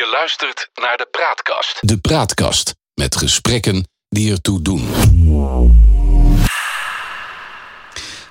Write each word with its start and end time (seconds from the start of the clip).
Je 0.00 0.06
luistert 0.06 0.70
naar 0.74 0.96
de 0.96 1.08
Praatkast. 1.10 1.78
De 1.80 1.98
Praatkast 1.98 2.74
met 2.94 3.16
gesprekken 3.16 3.88
die 4.08 4.30
ertoe 4.32 4.62
doen. 4.62 4.88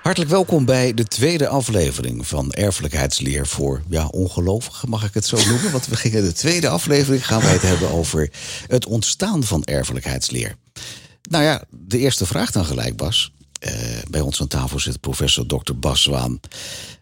Hartelijk 0.02 0.32
welkom 0.32 0.66
bij 0.66 0.94
de 0.94 1.04
tweede 1.04 1.47
aflevering 1.47 2.28
van 2.28 2.52
Erfelijkheidsleer 2.52 3.47
voor 3.47 3.82
ja, 3.90 4.08
ongelovigen, 4.08 4.90
mag 4.90 5.04
ik 5.04 5.13
het 5.13 5.26
zo 5.26 5.38
noemen? 5.46 5.71
Want 5.71 5.88
we 5.88 5.96
gingen 5.96 6.24
de 6.24 6.34
tweede 6.34 6.69
aflevering 6.69 7.26
gaan 7.26 7.42
wij 7.42 7.54
het 7.54 7.62
hebben 7.62 7.90
over 7.90 8.29
het 8.67 8.86
ontstaan 8.86 9.44
van 9.44 9.63
erfelijkheidsleer. 9.63 10.56
Nou 11.29 11.44
ja, 11.44 11.63
de 11.70 11.97
eerste 11.97 12.26
vraag 12.26 12.51
dan 12.51 12.65
gelijk, 12.65 12.96
Bas. 12.96 13.33
Eh, 13.60 13.74
bij 14.10 14.22
ons 14.22 14.42
aan 14.42 14.47
tafel 14.47 14.79
zit 14.79 14.99
professor 14.99 15.46
Dr. 15.46 15.74
Bas 15.76 16.04
Zwaan. 16.04 16.40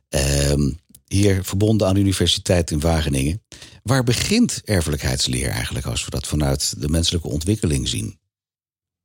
Ehm, 0.10 0.70
hier 1.08 1.44
verbonden 1.44 1.88
aan 1.88 1.94
de 1.94 2.00
Universiteit 2.00 2.72
in 2.72 2.80
Wageningen. 2.80 3.44
Waar 3.84 4.04
begint 4.04 4.62
erfelijkheidsleer 4.66 5.50
eigenlijk 5.50 5.86
als 5.86 6.06
we 6.06 6.12
dat 6.12 6.28
vanuit 6.28 6.74
de 6.78 6.90
menselijke 6.90 7.28
ontwikkeling 7.28 7.88
zien? 7.88 8.20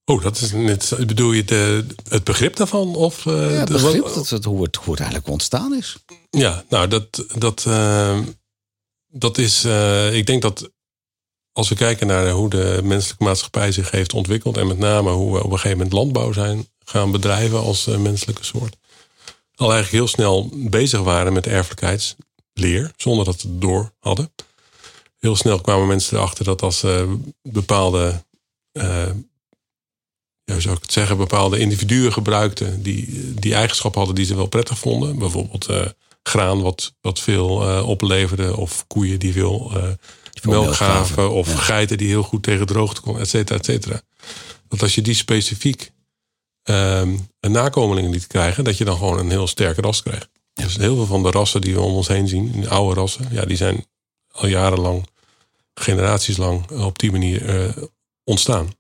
Oh, 0.05 0.23
dat 0.23 0.41
is 0.41 0.53
net. 0.53 0.93
Bedoel 1.07 1.33
je 1.33 1.45
de, 1.45 1.87
het 2.09 2.25
begrip 2.25 2.57
daarvan? 2.57 2.95
Of, 2.95 3.25
uh, 3.25 3.35
ja, 3.35 3.59
het 3.59 3.73
begrip, 3.73 4.03
dat, 4.15 4.29
het, 4.29 4.45
hoe, 4.45 4.63
het, 4.63 4.77
hoe 4.77 4.91
het 4.91 5.01
eigenlijk 5.01 5.31
ontstaan 5.31 5.75
is. 5.75 5.97
Ja, 6.31 6.65
nou, 6.69 6.89
dat, 6.89 7.25
dat, 7.39 7.65
uh, 7.69 8.19
dat 9.09 9.39
is. 9.39 9.65
Uh, 9.65 10.15
ik 10.15 10.27
denk 10.27 10.43
dat 10.43 10.71
als 11.53 11.69
we 11.69 11.75
kijken 11.75 12.07
naar 12.07 12.31
hoe 12.31 12.51
de 12.51 12.81
menselijke 12.83 13.25
maatschappij 13.25 13.73
zich 13.73 13.91
heeft 13.91 14.13
ontwikkeld. 14.13 14.57
en 14.57 14.67
met 14.67 14.79
name 14.79 15.11
hoe 15.11 15.33
we 15.33 15.39
op 15.39 15.51
een 15.51 15.59
gegeven 15.59 15.77
moment 15.77 15.93
landbouw 15.93 16.33
zijn 16.33 16.69
gaan 16.79 17.11
bedrijven 17.11 17.61
als 17.61 17.87
menselijke 17.87 18.45
soort. 18.45 18.77
Al 19.55 19.73
eigenlijk 19.73 19.91
heel 19.91 20.07
snel 20.07 20.51
bezig 20.53 21.01
waren 21.01 21.33
met 21.33 21.47
erfelijkheidsleer. 21.47 22.93
zonder 22.97 23.25
dat 23.25 23.41
ze 23.41 23.49
het 23.49 23.61
door 23.61 23.93
hadden. 23.99 24.33
Heel 25.19 25.37
snel 25.37 25.61
kwamen 25.61 25.87
mensen 25.87 26.17
erachter 26.17 26.45
dat 26.45 26.63
als 26.63 26.85
bepaalde 27.43 28.25
ja, 30.45 30.61
zou 30.61 30.77
ik 30.77 30.83
het 30.83 30.93
zeggen, 30.93 31.17
bepaalde 31.17 31.59
individuen 31.59 32.13
gebruikten 32.13 32.83
die, 32.83 33.35
die 33.35 33.55
eigenschappen 33.55 33.99
hadden 33.99 34.17
die 34.17 34.27
ze 34.27 34.35
wel 34.35 34.47
prettig 34.47 34.79
vonden. 34.79 35.19
Bijvoorbeeld 35.19 35.71
uh, 35.71 35.87
graan 36.23 36.63
wat, 36.63 36.95
wat 37.01 37.21
veel 37.21 37.69
uh, 37.69 37.89
opleverde, 37.89 38.57
of 38.57 38.87
koeien 38.87 39.19
die 39.19 39.33
veel, 39.33 39.73
uh, 39.77 39.83
melk 40.43 40.75
gaven, 40.75 41.31
of 41.31 41.49
ja. 41.49 41.57
geiten 41.57 41.99
die 41.99 42.09
heel 42.09 42.23
goed 42.23 42.43
tegen 42.43 42.67
droogte 42.67 43.01
konden, 43.01 43.23
et 43.23 43.29
cetera, 43.29 43.59
et 43.59 43.65
cetera. 43.65 44.03
Dat 44.69 44.83
als 44.83 44.95
je 44.95 45.03
die 45.03 45.15
specifiek 45.15 45.93
een 46.63 47.29
nakomelingen 47.41 48.11
liet 48.11 48.27
krijgen, 48.27 48.65
dat 48.65 48.79
je 48.79 48.85
dan 48.85 48.97
gewoon 48.97 49.19
een 49.19 49.31
heel 49.31 49.47
sterke 49.47 49.81
ras 49.81 50.03
krijgt. 50.03 50.29
Ja. 50.55 50.65
Dus 50.65 50.77
heel 50.77 50.97
veel 50.97 51.07
van 51.07 51.23
de 51.23 51.31
rassen 51.31 51.61
die 51.61 51.75
we 51.75 51.81
om 51.81 51.95
ons 51.95 52.09
heen 52.09 52.29
zien, 52.29 52.61
de 52.61 52.69
oude 52.69 53.01
rassen, 53.01 53.29
ja, 53.31 53.45
die 53.45 53.57
zijn 53.57 53.87
al 54.31 54.47
jarenlang, 54.47 55.07
generaties 55.75 56.37
lang 56.37 56.71
op 56.71 56.99
die 56.99 57.11
manier 57.11 57.75
ontstaan. 58.25 58.71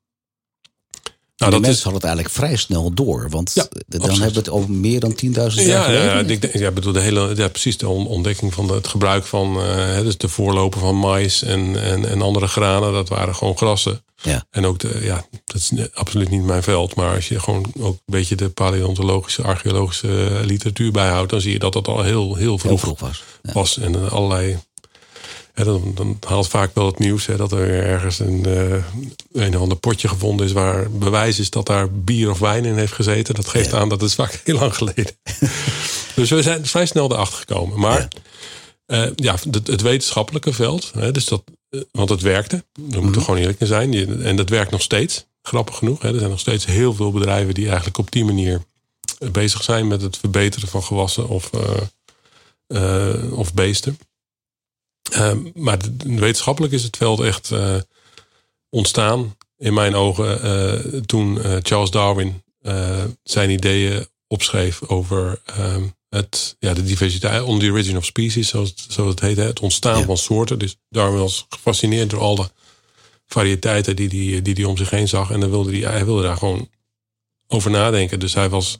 Nou, 1.42 1.62
dat 1.62 1.70
mensen 1.70 1.90
hadden 1.90 2.00
het 2.00 2.18
eigenlijk 2.18 2.34
vrij 2.34 2.56
snel 2.56 2.94
door. 2.94 3.30
Want 3.30 3.50
ja, 3.54 3.66
dan 3.70 4.00
absoluut. 4.00 4.22
hebben 4.22 4.42
we 4.44 4.50
het 4.50 4.50
over 4.50 4.70
meer 4.70 5.00
dan 5.00 5.10
10.000 5.10 5.32
jaar 5.32 5.52
ja, 5.62 5.90
Ja, 5.90 6.18
ik, 6.18 6.58
ja, 6.58 6.70
bedoel, 6.70 6.92
de 6.92 7.00
hele, 7.00 7.32
ja, 7.36 7.48
precies 7.48 7.78
de 7.78 7.88
ontdekking 7.88 8.54
van 8.54 8.70
het 8.70 8.86
gebruik 8.86 9.24
van... 9.24 9.56
Uh, 9.56 10.00
dus 10.00 10.16
de 10.16 10.28
voorloper 10.28 10.80
van 10.80 10.96
mais 10.96 11.42
en, 11.42 11.82
en, 11.82 12.08
en 12.08 12.22
andere 12.22 12.46
granen. 12.46 12.92
Dat 12.92 13.08
waren 13.08 13.34
gewoon 13.34 13.56
grassen. 13.56 14.04
Ja. 14.22 14.44
En 14.50 14.66
ook, 14.66 14.78
de, 14.78 15.00
ja, 15.02 15.24
dat 15.44 15.56
is 15.56 15.70
absoluut 15.94 16.30
niet 16.30 16.44
mijn 16.44 16.62
veld. 16.62 16.94
Maar 16.94 17.14
als 17.14 17.28
je 17.28 17.40
gewoon 17.40 17.72
ook 17.80 17.94
een 17.94 18.00
beetje 18.04 18.36
de 18.36 18.48
paleontologische, 18.48 19.42
archeologische 19.42 20.40
literatuur 20.44 20.92
bijhoudt... 20.92 21.30
dan 21.30 21.40
zie 21.40 21.52
je 21.52 21.58
dat 21.58 21.72
dat 21.72 21.88
al 21.88 22.02
heel, 22.02 22.34
heel 22.34 22.58
vroeg, 22.58 22.70
heel 22.70 22.78
vroeg 22.78 23.00
was. 23.00 23.22
Ja. 23.42 23.52
was. 23.52 23.78
En 23.78 24.10
allerlei 24.10 24.58
dan, 25.54 25.92
dan, 25.94 26.16
haalt 26.26 26.48
vaak 26.48 26.74
wel 26.74 26.86
het 26.86 26.98
nieuws 26.98 27.26
hè, 27.26 27.36
dat 27.36 27.52
er 27.52 27.84
ergens 27.84 28.18
een, 28.18 28.44
uh, 28.48 28.84
een 29.32 29.54
of 29.54 29.62
ander 29.62 29.78
potje 29.78 30.08
gevonden 30.08 30.46
is 30.46 30.52
waar 30.52 30.90
bewijs 30.90 31.38
is 31.38 31.50
dat 31.50 31.66
daar 31.66 31.92
bier 31.92 32.30
of 32.30 32.38
wijn 32.38 32.64
in 32.64 32.76
heeft 32.76 32.92
gezeten. 32.92 33.34
Dat 33.34 33.48
geeft 33.48 33.74
aan 33.74 33.88
dat 33.88 34.00
het 34.00 34.14
vaak 34.14 34.40
heel 34.44 34.58
lang 34.58 34.76
geleden. 34.76 35.12
dus 36.14 36.30
we 36.30 36.42
zijn 36.42 36.66
vrij 36.66 36.86
snel 36.86 37.12
erachter 37.12 37.38
gekomen. 37.38 37.78
Maar 37.78 38.08
ja, 38.86 39.06
uh, 39.06 39.12
ja 39.14 39.36
het, 39.50 39.66
het, 39.66 39.80
wetenschappelijke 39.80 40.52
veld, 40.52 40.90
hè, 40.94 41.12
dus 41.12 41.24
dat, 41.24 41.42
want 41.90 42.08
het 42.08 42.20
werkte. 42.20 42.64
We 42.72 42.82
moeten 42.82 43.00
mm 43.00 43.12
-hmm. 43.12 43.22
gewoon 43.22 43.40
eerlijk 43.40 43.60
in 43.60 43.66
zijn. 43.66 44.22
En 44.22 44.36
dat 44.36 44.48
werkt 44.48 44.70
nog 44.70 44.82
steeds. 44.82 45.26
Grappig 45.42 45.76
genoeg. 45.76 46.02
Hè, 46.02 46.12
er 46.12 46.18
zijn 46.18 46.30
nog 46.30 46.40
steeds 46.40 46.64
heel 46.64 46.94
veel 46.94 47.12
bedrijven 47.12 47.54
die 47.54 47.66
eigenlijk 47.66 47.98
op 47.98 48.10
die 48.10 48.24
manier 48.24 48.62
bezig 49.32 49.62
zijn 49.62 49.86
met 49.86 50.02
het 50.02 50.16
verbeteren 50.16 50.68
van 50.68 50.82
gewassen 50.82 51.28
of, 51.28 51.50
of 53.30 53.54
beesten. 53.54 53.98
Uh, 55.16 55.32
maar 55.54 55.78
wetenschappelijk 56.04 56.72
is 56.72 56.82
het 56.82 56.96
veld 56.96 57.20
echt 57.20 57.50
uh, 57.50 57.76
ontstaan, 58.68 59.36
in 59.56 59.74
mijn 59.74 59.94
ogen, 59.94 60.44
uh, 60.44 61.00
toen 61.00 61.38
Charles 61.62 61.90
Darwin 61.90 62.42
zijn 63.22 63.50
ideeën 63.50 64.06
opschreef 64.26 64.82
over 64.82 65.40
ehm, 65.44 65.82
het, 66.08 66.56
ja, 66.58 66.74
de 66.74 66.82
diversiteit, 66.82 67.42
on 67.42 67.58
the 67.58 67.70
origin 67.70 67.96
of 67.96 68.04
species, 68.04 68.48
zoals, 68.48 68.74
zoals 68.88 69.10
het 69.10 69.20
heet, 69.20 69.36
het 69.36 69.60
ontstaan 69.60 69.98
ja. 69.98 70.04
van 70.04 70.16
soorten. 70.16 70.58
Dus 70.58 70.76
Darwin 70.88 71.20
was 71.20 71.46
gefascineerd 71.48 72.10
door 72.10 72.20
al 72.20 72.34
de 72.34 72.50
variëteiten 73.26 73.96
die 73.96 74.08
hij 74.08 74.18
die, 74.18 74.42
die 74.42 74.54
die 74.54 74.68
om 74.68 74.76
zich 74.76 74.90
heen 74.90 75.08
zag. 75.08 75.30
En 75.30 75.40
dan 75.40 75.50
wilde 75.50 75.78
hij, 75.78 75.90
hij 75.90 76.04
wilde 76.04 76.22
daar 76.22 76.36
gewoon 76.36 76.68
over 77.46 77.70
nadenken. 77.70 78.20
Dus 78.20 78.34
hij 78.34 78.48
was 78.48 78.78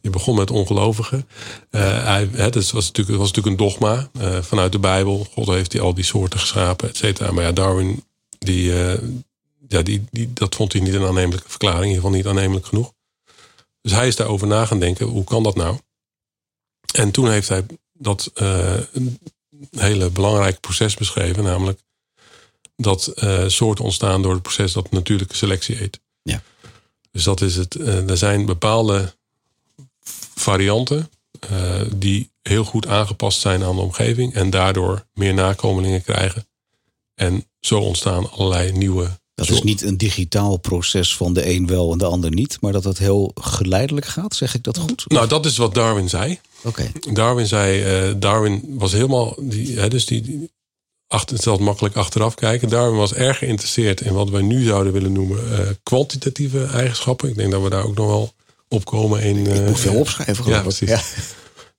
je 0.00 0.10
begon 0.10 0.36
met 0.36 0.50
ongelovigen. 0.50 1.28
Uh, 1.70 2.04
hij, 2.04 2.28
het 2.32 2.54
was, 2.54 2.86
natuurlijk, 2.86 3.18
was 3.18 3.32
natuurlijk 3.32 3.46
een 3.46 3.66
dogma 3.66 4.10
uh, 4.20 4.42
vanuit 4.42 4.72
de 4.72 4.78
Bijbel. 4.78 5.26
God 5.32 5.46
heeft 5.46 5.70
die, 5.70 5.80
al 5.80 5.94
die 5.94 6.04
soorten 6.04 6.40
geschapen, 6.40 6.88
et 6.88 6.96
cetera. 6.96 7.32
Maar 7.32 7.44
ja, 7.44 7.52
Darwin, 7.52 8.04
die, 8.38 8.70
uh, 8.70 8.92
ja, 9.68 9.82
die, 9.82 10.04
die, 10.10 10.32
dat 10.32 10.54
vond 10.54 10.72
hij 10.72 10.82
niet 10.82 10.94
een 10.94 11.04
aannemelijke 11.04 11.50
verklaring. 11.50 11.82
In 11.82 11.88
ieder 11.88 12.02
geval 12.02 12.16
niet 12.16 12.26
aannemelijk 12.26 12.66
genoeg. 12.66 12.92
Dus 13.82 13.92
hij 13.92 14.06
is 14.06 14.16
daarover 14.16 14.46
na 14.46 14.66
gaan 14.66 14.80
denken. 14.80 15.06
Hoe 15.06 15.24
kan 15.24 15.42
dat 15.42 15.54
nou? 15.54 15.78
En 16.92 17.10
toen 17.10 17.30
heeft 17.30 17.48
hij 17.48 17.66
dat 17.92 18.30
een 18.34 19.18
hele 19.70 20.10
belangrijke 20.10 20.60
proces 20.60 20.94
beschreven. 20.94 21.44
Namelijk 21.44 21.80
dat 22.76 23.12
soorten 23.46 23.84
ontstaan 23.84 24.22
door 24.22 24.32
het 24.32 24.42
proces 24.42 24.72
dat 24.72 24.90
natuurlijke 24.90 25.36
selectie 25.36 25.76
heet. 25.76 26.00
Ja. 26.22 26.42
Dus 27.10 27.24
dat 27.24 27.40
is 27.40 27.56
het. 27.56 27.74
er 27.84 28.16
zijn 28.16 28.46
bepaalde 28.46 29.14
varianten 30.40 31.10
uh, 31.52 31.80
die 31.96 32.30
heel 32.42 32.64
goed 32.64 32.86
aangepast 32.86 33.40
zijn 33.40 33.62
aan 33.62 33.76
de 33.76 33.82
omgeving 33.82 34.34
en 34.34 34.50
daardoor 34.50 35.06
meer 35.14 35.34
nakomelingen 35.34 36.02
krijgen. 36.02 36.46
En 37.14 37.44
zo 37.60 37.78
ontstaan 37.78 38.30
allerlei 38.30 38.72
nieuwe. 38.72 39.18
Dat 39.34 39.48
is 39.48 39.62
niet 39.62 39.82
een 39.82 39.96
digitaal 39.96 40.56
proces 40.56 41.16
van 41.16 41.32
de 41.32 41.50
een 41.50 41.66
wel 41.66 41.92
en 41.92 41.98
de 41.98 42.04
ander 42.04 42.30
niet, 42.30 42.58
maar 42.60 42.72
dat 42.72 42.84
het 42.84 42.98
heel 42.98 43.30
geleidelijk 43.34 44.06
gaat. 44.06 44.34
Zeg 44.34 44.54
ik 44.54 44.62
dat 44.62 44.78
goed? 44.78 45.04
Nou, 45.08 45.28
dat 45.28 45.46
is 45.46 45.56
wat 45.56 45.74
Darwin 45.74 46.08
zei. 46.08 46.40
Oké. 46.64 46.92
Darwin 47.12 47.46
zei, 47.46 48.08
uh, 48.08 48.14
Darwin 48.18 48.64
was 48.68 48.92
helemaal, 48.92 49.34
die, 49.38 49.78
hè, 49.78 49.88
dus 49.88 50.06
die, 50.06 50.20
die 50.20 50.50
achter, 51.06 51.50
het 51.50 51.60
makkelijk 51.60 51.96
achteraf 51.96 52.34
kijken. 52.34 52.68
Darwin 52.68 52.98
was 52.98 53.14
erg 53.14 53.38
geïnteresseerd 53.38 54.00
in 54.00 54.12
wat 54.12 54.30
wij 54.30 54.42
nu 54.42 54.64
zouden 54.64 54.92
willen 54.92 55.12
noemen 55.12 55.38
uh, 55.50 55.58
kwantitatieve 55.82 56.64
eigenschappen. 56.64 57.28
Ik 57.28 57.36
denk 57.36 57.50
dat 57.50 57.62
we 57.62 57.70
daar 57.70 57.84
ook 57.84 57.96
nog 57.96 58.06
wel 58.06 58.32
opkomen 58.74 59.22
in. 59.22 59.46
Ik 59.46 59.66
moet 59.66 59.80
veel 59.80 59.94
opschrijven, 59.94 60.48
ja, 60.48 60.60
precies. 60.60 60.88
Ja. 60.88 61.02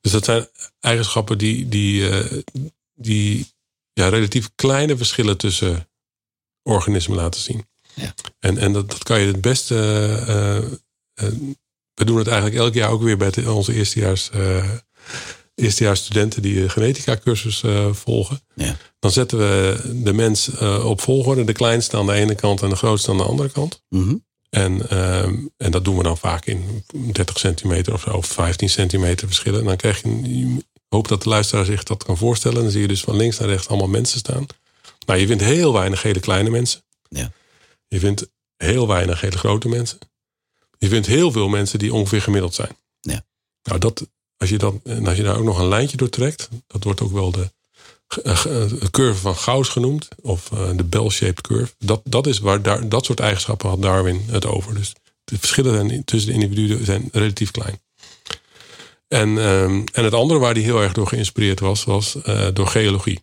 Dus 0.01 0.11
dat 0.11 0.25
zijn 0.25 0.47
eigenschappen 0.79 1.37
die, 1.37 1.67
die, 1.69 2.09
uh, 2.09 2.41
die 2.93 3.47
ja, 3.93 4.09
relatief 4.09 4.49
kleine 4.55 4.97
verschillen 4.97 5.37
tussen 5.37 5.89
organismen 6.63 7.17
laten 7.17 7.41
zien. 7.41 7.65
Ja. 7.93 8.13
En, 8.39 8.57
en 8.57 8.73
dat, 8.73 8.89
dat 8.89 9.03
kan 9.03 9.19
je 9.19 9.27
het 9.27 9.41
beste. 9.41 9.75
Uh, 10.27 11.25
uh, 11.27 11.39
we 11.93 12.05
doen 12.05 12.17
het 12.17 12.27
eigenlijk 12.27 12.57
elk 12.57 12.73
jaar 12.73 12.89
ook 12.89 13.01
weer 13.01 13.17
bij 13.17 13.45
onze 13.45 13.73
eerstejaars, 13.73 14.29
eerstejaars 15.55 15.99
studenten 15.99 16.41
die 16.41 16.61
de 16.61 16.69
genetica 16.69 17.17
cursus 17.17 17.63
volgen. 17.91 18.41
Ja. 18.55 18.77
Dan 18.99 19.11
zetten 19.11 19.37
we 19.37 19.81
de 20.03 20.13
mens 20.13 20.49
op 20.83 21.01
volgorde. 21.01 21.43
De 21.43 21.53
kleinste 21.53 21.97
aan 21.97 22.05
de 22.05 22.13
ene 22.13 22.35
kant 22.35 22.61
en 22.61 22.69
de 22.69 22.75
grootste 22.75 23.11
aan 23.11 23.17
de 23.17 23.23
andere 23.23 23.49
kant. 23.49 23.83
Mm 23.89 24.07
-hmm. 24.07 24.25
En, 24.51 24.97
um, 24.97 25.51
en 25.57 25.71
dat 25.71 25.85
doen 25.85 25.97
we 25.97 26.03
dan 26.03 26.17
vaak 26.17 26.45
in 26.45 26.83
30 27.11 27.39
centimeter 27.39 27.93
of 27.93 28.01
zo, 28.01 28.09
of 28.09 28.25
15 28.25 28.69
centimeter 28.69 29.27
verschillen. 29.27 29.59
En 29.59 29.65
dan 29.65 29.75
krijg 29.75 30.01
je, 30.01 30.39
je 30.39 30.65
hoop 30.89 31.07
dat 31.07 31.23
de 31.23 31.29
luisteraar 31.29 31.65
zich 31.65 31.83
dat 31.83 32.03
kan 32.03 32.17
voorstellen. 32.17 32.61
Dan 32.61 32.71
zie 32.71 32.81
je 32.81 32.87
dus 32.87 33.01
van 33.01 33.15
links 33.15 33.39
naar 33.39 33.47
rechts 33.49 33.67
allemaal 33.67 33.87
mensen 33.87 34.19
staan. 34.19 34.45
Nou, 35.05 35.19
je 35.19 35.27
vindt 35.27 35.43
heel 35.43 35.73
weinig 35.73 36.01
hele 36.01 36.19
kleine 36.19 36.49
mensen. 36.49 36.81
Ja. 37.09 37.31
Je 37.87 37.99
vindt 37.99 38.29
heel 38.57 38.87
weinig 38.87 39.21
hele 39.21 39.37
grote 39.37 39.67
mensen. 39.67 39.99
Je 40.77 40.87
vindt 40.87 41.07
heel 41.07 41.31
veel 41.31 41.47
mensen 41.47 41.79
die 41.79 41.93
ongeveer 41.93 42.21
gemiddeld 42.21 42.53
zijn. 42.53 42.77
Ja. 42.99 43.25
Nou, 43.63 43.79
dat, 43.79 44.07
als 44.37 44.49
je, 44.49 44.57
dan, 44.57 44.81
en 44.83 45.07
als 45.07 45.17
je 45.17 45.23
daar 45.23 45.37
ook 45.37 45.43
nog 45.43 45.59
een 45.59 45.67
lijntje 45.67 45.97
door 45.97 46.09
trekt, 46.09 46.49
dat 46.67 46.83
wordt 46.83 47.01
ook 47.01 47.11
wel 47.11 47.31
de 47.31 47.51
curve 48.91 49.19
van 49.19 49.35
Gauss 49.35 49.69
genoemd, 49.69 50.07
of 50.21 50.49
uh, 50.53 50.69
de 50.75 50.83
bell-shaped 50.83 51.41
curve. 51.41 51.73
Dat, 51.77 52.01
dat 52.03 52.27
is 52.27 52.39
waar 52.39 52.61
daar, 52.61 52.89
dat 52.89 53.05
soort 53.05 53.19
eigenschappen 53.19 53.69
had 53.69 53.81
Darwin 53.81 54.25
het 54.27 54.45
over. 54.45 54.73
Dus 54.73 54.93
de 55.23 55.37
verschillen 55.39 56.03
tussen 56.05 56.33
de 56.33 56.39
individuen 56.39 56.85
zijn 56.85 57.09
relatief 57.11 57.51
klein. 57.51 57.81
En, 59.07 59.29
um, 59.37 59.83
en 59.93 60.03
het 60.03 60.13
andere 60.13 60.39
waar 60.39 60.53
hij 60.53 60.61
heel 60.61 60.81
erg 60.81 60.93
door 60.93 61.07
geïnspireerd 61.07 61.59
was, 61.59 61.83
was 61.83 62.15
uh, 62.25 62.47
door 62.53 62.67
geologie. 62.67 63.19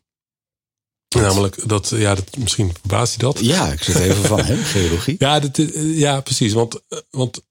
Namelijk 1.16 1.68
dat, 1.68 1.88
ja, 1.88 2.14
dat, 2.14 2.36
misschien 2.36 2.72
verbaast 2.80 3.20
hij 3.20 3.30
dat. 3.30 3.44
Ja, 3.44 3.72
ik 3.72 3.82
zit 3.82 3.96
even 3.96 4.24
van 4.24 4.40
hem, 4.40 4.62
geologie. 4.74 5.16
Ja, 5.18 5.40
dat, 5.40 5.60
ja, 5.74 6.20
precies. 6.20 6.52
Want, 6.52 6.80
want 7.10 7.42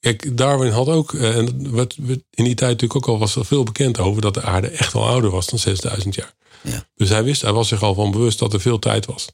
kijk, 0.00 0.36
Darwin 0.36 0.72
had 0.72 0.88
ook, 0.88 1.14
en 1.14 1.70
wat 1.70 1.94
in 2.30 2.44
die 2.44 2.54
tijd 2.54 2.70
natuurlijk 2.70 2.96
ook 2.96 3.08
al 3.08 3.18
was 3.18 3.36
er 3.36 3.44
veel 3.44 3.64
bekend 3.64 3.98
over 3.98 4.22
dat 4.22 4.34
de 4.34 4.42
aarde 4.42 4.68
echt 4.68 4.94
al 4.94 5.06
ouder 5.06 5.30
was 5.30 5.46
dan 5.46 5.58
6000 5.58 6.14
jaar. 6.14 6.34
Ja. 6.62 6.86
Dus 6.94 7.08
hij 7.08 7.24
wist, 7.24 7.42
hij 7.42 7.52
was 7.52 7.68
zich 7.68 7.82
al 7.82 7.94
van 7.94 8.10
bewust 8.10 8.38
dat 8.38 8.52
er 8.52 8.60
veel 8.60 8.78
tijd 8.78 9.06
was. 9.06 9.26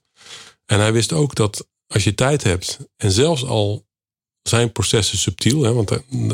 En 0.67 0.81
hij 0.81 0.93
wist 0.93 1.13
ook 1.13 1.35
dat 1.35 1.67
als 1.87 2.05
je 2.05 2.15
tijd 2.15 2.43
hebt 2.43 2.79
en 2.97 3.13
zelfs 3.13 3.45
al 3.45 3.87
zijn 4.43 4.73
processen 4.73 5.19
subtiel, 5.19 5.63
hè, 5.63 5.73
want 5.73 5.89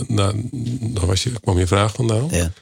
daar, 0.09 0.33
daar 0.81 1.07
was 1.07 1.23
je, 1.23 1.41
kwam 1.41 1.59
je 1.59 1.67
vraag 1.67 1.95
vandaan. 1.95 2.29
Ja. 2.31 2.53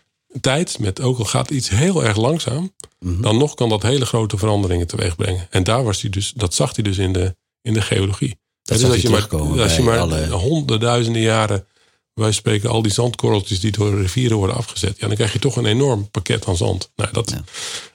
Tijd, 0.40 0.78
met 0.78 1.00
ook 1.00 1.18
al 1.18 1.24
gaat 1.24 1.50
iets 1.50 1.68
heel 1.68 2.04
erg 2.04 2.16
langzaam, 2.16 2.74
mhm. 2.98 3.20
dan 3.20 3.36
nog 3.36 3.54
kan 3.54 3.68
dat 3.68 3.82
hele 3.82 4.06
grote 4.06 4.38
veranderingen 4.38 4.86
teweeg 4.86 5.16
brengen. 5.16 5.46
En 5.50 5.64
daar 5.64 5.84
was 5.84 6.00
hij 6.00 6.10
dus, 6.10 6.32
dat 6.36 6.54
zag 6.54 6.74
hij 6.74 6.84
dus 6.84 6.98
in 6.98 7.12
de, 7.12 7.36
in 7.62 7.72
de 7.72 7.82
geologie. 7.82 8.38
Dat 8.66 8.78
dus 8.78 8.90
als 8.90 9.00
je 9.00 9.08
maar, 9.08 9.28
als 9.62 9.76
je 9.76 9.82
maar 9.82 9.98
alle... 9.98 10.30
honderdduizenden 10.30 11.22
jaren, 11.22 11.66
wij 12.14 12.32
spreken 12.32 12.70
al 12.70 12.82
die 12.82 12.92
zandkorreltjes 12.92 13.60
die 13.60 13.72
door 13.72 13.90
de 13.90 14.00
rivieren 14.00 14.36
worden 14.36 14.56
afgezet, 14.56 14.98
ja, 14.98 15.06
dan 15.06 15.16
krijg 15.16 15.32
je 15.32 15.38
toch 15.38 15.56
een 15.56 15.66
enorm 15.66 16.10
pakket 16.10 16.46
aan 16.46 16.56
zand. 16.56 16.90
Nou, 16.96 17.12
dat, 17.12 17.34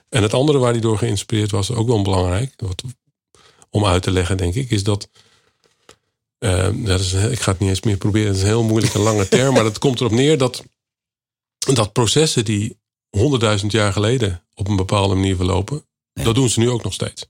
En 0.09 0.21
het 0.21 0.33
andere 0.33 0.57
waar 0.57 0.71
hij 0.71 0.81
door 0.81 0.97
geïnspireerd 0.97 1.51
was, 1.51 1.71
ook 1.71 1.87
wel 1.87 2.01
belangrijk, 2.01 2.53
wat, 2.57 2.83
om 3.69 3.85
uit 3.85 4.03
te 4.03 4.11
leggen, 4.11 4.37
denk 4.37 4.53
ik, 4.55 4.69
is 4.69 4.83
dat 4.83 5.09
uh, 6.39 6.67
dat 6.73 6.99
is, 6.99 7.13
ik 7.13 7.39
ga 7.39 7.51
het 7.51 7.59
niet 7.59 7.69
eens 7.69 7.81
meer 7.81 7.97
proberen. 7.97 8.27
Het 8.27 8.35
is 8.35 8.41
een 8.41 8.47
heel 8.47 8.63
moeilijke 8.63 8.99
lange 8.99 9.27
term. 9.37 9.53
maar 9.53 9.63
dat 9.63 9.79
komt 9.79 9.99
erop 9.99 10.11
neer 10.11 10.37
dat, 10.37 10.63
dat 11.57 11.93
processen 11.93 12.45
die 12.45 12.77
honderdduizend 13.09 13.71
jaar 13.71 13.93
geleden 13.93 14.43
op 14.53 14.67
een 14.67 14.75
bepaalde 14.75 15.15
manier 15.15 15.35
verlopen, 15.35 15.85
dat 16.13 16.35
doen 16.35 16.49
ze 16.49 16.59
nu 16.59 16.69
ook 16.69 16.83
nog 16.83 16.93
steeds. 16.93 17.25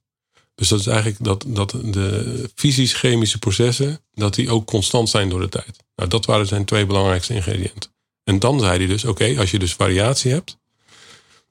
Dus 0.61 0.69
dat 0.69 0.79
is 0.79 0.87
eigenlijk 0.87 1.23
dat, 1.23 1.45
dat 1.47 1.71
de 1.71 2.49
fysisch-chemische 2.55 3.37
processen, 3.37 4.01
dat 4.13 4.35
die 4.35 4.49
ook 4.49 4.67
constant 4.67 5.09
zijn 5.09 5.29
door 5.29 5.39
de 5.39 5.49
tijd. 5.49 5.77
Nou, 5.95 6.09
dat 6.09 6.25
waren 6.25 6.47
zijn 6.47 6.65
twee 6.65 6.85
belangrijkste 6.85 7.33
ingrediënten. 7.33 7.91
En 8.23 8.39
dan 8.39 8.59
zei 8.59 8.77
hij 8.77 8.87
dus, 8.87 9.05
oké, 9.05 9.35
als 9.37 9.51
je 9.51 9.59
dus 9.59 9.73
variatie 9.73 10.31
hebt 10.31 10.57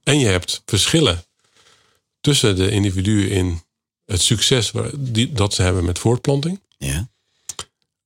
en 0.03 0.19
je 0.19 0.27
hebt 0.27 0.63
verschillen 0.65 1.25
tussen 2.21 2.57
de 2.57 2.71
individuen 2.71 3.31
in 3.31 3.63
het 4.05 4.23
succes 4.23 4.73
die, 4.99 5.33
dat 5.33 5.55
ze 5.55 5.63
hebben 5.63 5.85
met 5.85 5.99
voortplanting. 5.99 6.61
Ja 6.79 7.09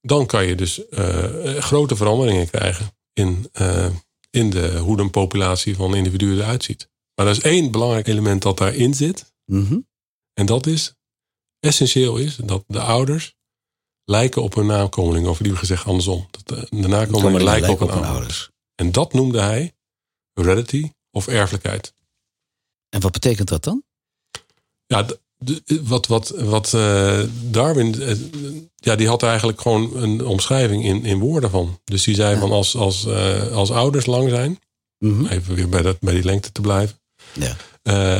dan 0.00 0.26
kan 0.26 0.46
je 0.46 0.54
dus 0.54 0.80
uh, 0.90 1.58
grote 1.58 1.96
veranderingen 1.96 2.50
krijgen 2.50 2.96
in, 3.12 3.50
uh, 3.60 3.86
in 4.30 4.50
de, 4.50 4.78
hoe 4.78 5.00
een 5.00 5.10
populatie 5.10 5.76
van 5.76 5.94
individuen 5.94 6.38
eruit 6.38 6.64
ziet. 6.64 6.88
Maar 7.14 7.26
er 7.26 7.32
is 7.32 7.40
één 7.40 7.70
belangrijk 7.70 8.06
element 8.06 8.42
dat 8.42 8.58
daarin 8.58 8.94
zit. 8.94 9.32
Mm 9.44 9.86
En 10.34 10.46
dat 10.46 10.66
is, 10.66 10.94
essentieel 11.60 12.16
is, 12.16 12.36
dat 12.36 12.64
de 12.66 12.80
ouders 12.80 13.34
lijken 14.04 14.42
op 14.42 14.54
hun 14.54 14.66
nakomelingen. 14.66 15.30
Of 15.30 15.40
liever 15.40 15.58
gezegd 15.58 15.86
andersom. 15.86 16.26
Dat 16.30 16.48
de, 16.48 16.66
de 16.70 16.88
nakomelingen 16.88 17.44
lijken 17.44 17.70
op 17.70 17.78
hun 17.78 17.88
ouders. 17.88 18.10
ouders. 18.10 18.50
En 18.74 18.92
dat 18.92 19.12
noemde 19.12 19.40
hij 19.40 19.72
heredity 20.32 20.90
of 21.10 21.26
erfelijkheid. 21.26 21.94
En 22.88 23.00
wat 23.00 23.12
betekent 23.12 23.48
dat 23.48 23.64
dan? 23.64 23.82
Ja, 24.86 25.06
wat, 25.82 26.06
wat, 26.06 26.28
wat 26.28 26.72
uh, 26.72 27.22
Darwin, 27.50 27.94
uh, 28.00 28.16
ja, 28.74 28.96
die 28.96 29.08
had 29.08 29.22
eigenlijk 29.22 29.60
gewoon 29.60 29.96
een 29.96 30.26
omschrijving 30.26 30.84
in, 30.84 31.04
in 31.04 31.18
woorden 31.18 31.50
van. 31.50 31.80
Dus 31.84 32.04
die 32.04 32.14
zei 32.14 32.38
van 32.38 32.50
als, 32.50 32.76
als, 32.76 33.04
uh, 33.04 33.52
als 33.52 33.70
ouders 33.70 34.06
lang 34.06 34.30
zijn, 34.30 34.58
mm 34.98 35.26
even 35.26 35.54
weer 35.54 35.68
bij, 35.68 35.82
dat, 35.82 36.00
bij 36.00 36.14
die 36.14 36.24
lengte 36.24 36.52
te 36.52 36.60
blijven. 36.60 36.98
Ja. 37.32 37.56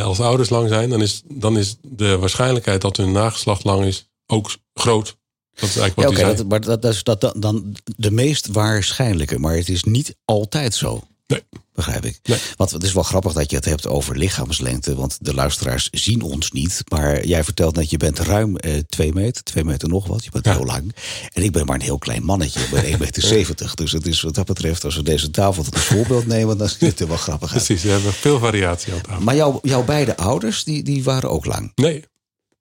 Als 0.02 0.20
ouders 0.20 0.48
lang 0.48 0.68
zijn, 0.68 0.90
dan 0.90 1.02
is, 1.02 1.22
dan 1.24 1.58
is 1.58 1.76
de 1.82 2.18
waarschijnlijkheid 2.18 2.80
dat 2.80 2.96
hun 2.96 3.12
nageslacht 3.12 3.64
lang 3.64 3.84
is 3.84 4.08
ook 4.26 4.56
groot. 4.74 5.16
Dat 5.54 5.68
is 5.68 5.76
eigenlijk 5.76 6.08
wat 6.08 6.18
ja, 6.18 6.24
okay, 6.24 6.36
dat, 6.36 6.48
maar 6.48 6.60
dat, 6.60 6.82
dat 6.82 6.92
is 6.92 7.02
dat, 7.02 7.34
dan 7.36 7.76
de 7.96 8.10
meest 8.10 8.46
waarschijnlijke, 8.46 9.38
maar 9.38 9.56
het 9.56 9.68
is 9.68 9.84
niet 9.84 10.16
altijd 10.24 10.74
zo. 10.74 11.02
Nee. 11.26 11.42
Begrijp 11.74 12.04
ik. 12.04 12.20
Want 12.56 12.70
het 12.70 12.82
is 12.82 12.92
wel 12.92 13.02
grappig 13.02 13.32
dat 13.32 13.50
je 13.50 13.56
het 13.56 13.64
hebt 13.64 13.86
over 13.86 14.18
lichaamslengte. 14.18 14.94
Want 14.94 15.18
de 15.20 15.34
luisteraars 15.34 15.88
zien 15.90 16.22
ons 16.22 16.50
niet. 16.50 16.82
Maar 16.88 17.26
jij 17.26 17.44
vertelt 17.44 17.74
dat 17.74 17.90
je 17.90 17.96
bent 17.96 18.18
ruim 18.18 18.56
eh, 18.56 18.78
twee 18.88 19.12
meter. 19.12 19.42
Twee 19.42 19.64
meter 19.64 19.88
nog 19.88 20.06
wat. 20.06 20.24
Je 20.24 20.30
bent 20.30 20.44
heel 20.44 20.64
lang. 20.64 20.94
En 21.32 21.42
ik 21.42 21.52
ben 21.52 21.66
maar 21.66 21.74
een 21.74 21.82
heel 21.82 21.98
klein 21.98 22.24
mannetje. 22.24 22.60
Ik 22.60 22.70
ben 22.70 22.84
1,70 22.84 22.98
meter. 22.98 23.22
70, 23.34 23.74
dus 23.74 23.92
het 23.92 24.06
is 24.06 24.20
wat 24.20 24.34
dat 24.34 24.46
betreft, 24.46 24.84
als 24.84 24.96
we 24.96 25.02
deze 25.02 25.30
tafel 25.30 25.62
tot 25.62 25.74
een 25.74 25.80
voorbeeld 25.80 26.26
nemen, 26.26 26.58
dan 26.58 26.68
ziet 26.68 26.80
het 26.80 27.00
er 27.00 27.08
wel 27.08 27.16
grappig 27.16 27.52
uit. 27.52 27.64
Precies, 27.64 27.84
we 27.84 27.90
hebben 27.90 28.12
veel 28.12 28.38
variatie 28.38 28.92
aan 28.92 29.00
tafel. 29.00 29.22
Maar 29.22 29.34
jou, 29.34 29.58
jouw 29.62 29.84
beide 29.84 30.16
ouders, 30.16 30.64
die, 30.64 30.82
die 30.82 31.04
waren 31.04 31.30
ook 31.30 31.44
lang? 31.44 31.72
Nee. 31.74 32.04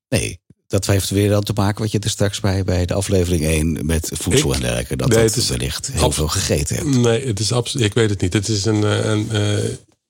Nee, 0.10 0.39
dat 0.74 0.86
heeft 0.86 1.10
weer 1.10 1.30
dan 1.30 1.44
te 1.44 1.54
maken 1.56 1.81
wat 1.81 1.92
je 1.92 2.00
er 2.00 2.10
straks 2.10 2.40
bij, 2.40 2.64
bij 2.64 2.86
de 2.86 2.94
aflevering 2.94 3.44
1 3.44 3.86
met 3.86 4.12
voedsel 4.14 4.54
en 4.54 4.60
dergelijke. 4.60 4.96
Dat 4.96 5.10
nee, 5.10 5.28
dat 5.28 5.36
is 5.36 5.50
wellicht 5.50 5.92
heel 5.92 6.12
veel 6.12 6.28
gegeten 6.28 6.75
hebt. 6.75 6.96
Nee, 6.96 7.25
het 7.25 7.40
is 7.40 7.52
absoluut. 7.52 7.86
Ik 7.86 7.94
weet 7.94 8.10
het 8.10 8.22
niet. 8.22 8.34
Het 8.34 8.48
is 8.48 8.66
een, 8.66 8.84
eh, 8.84 9.06
een, 9.06 9.31
eh, 9.31 9.64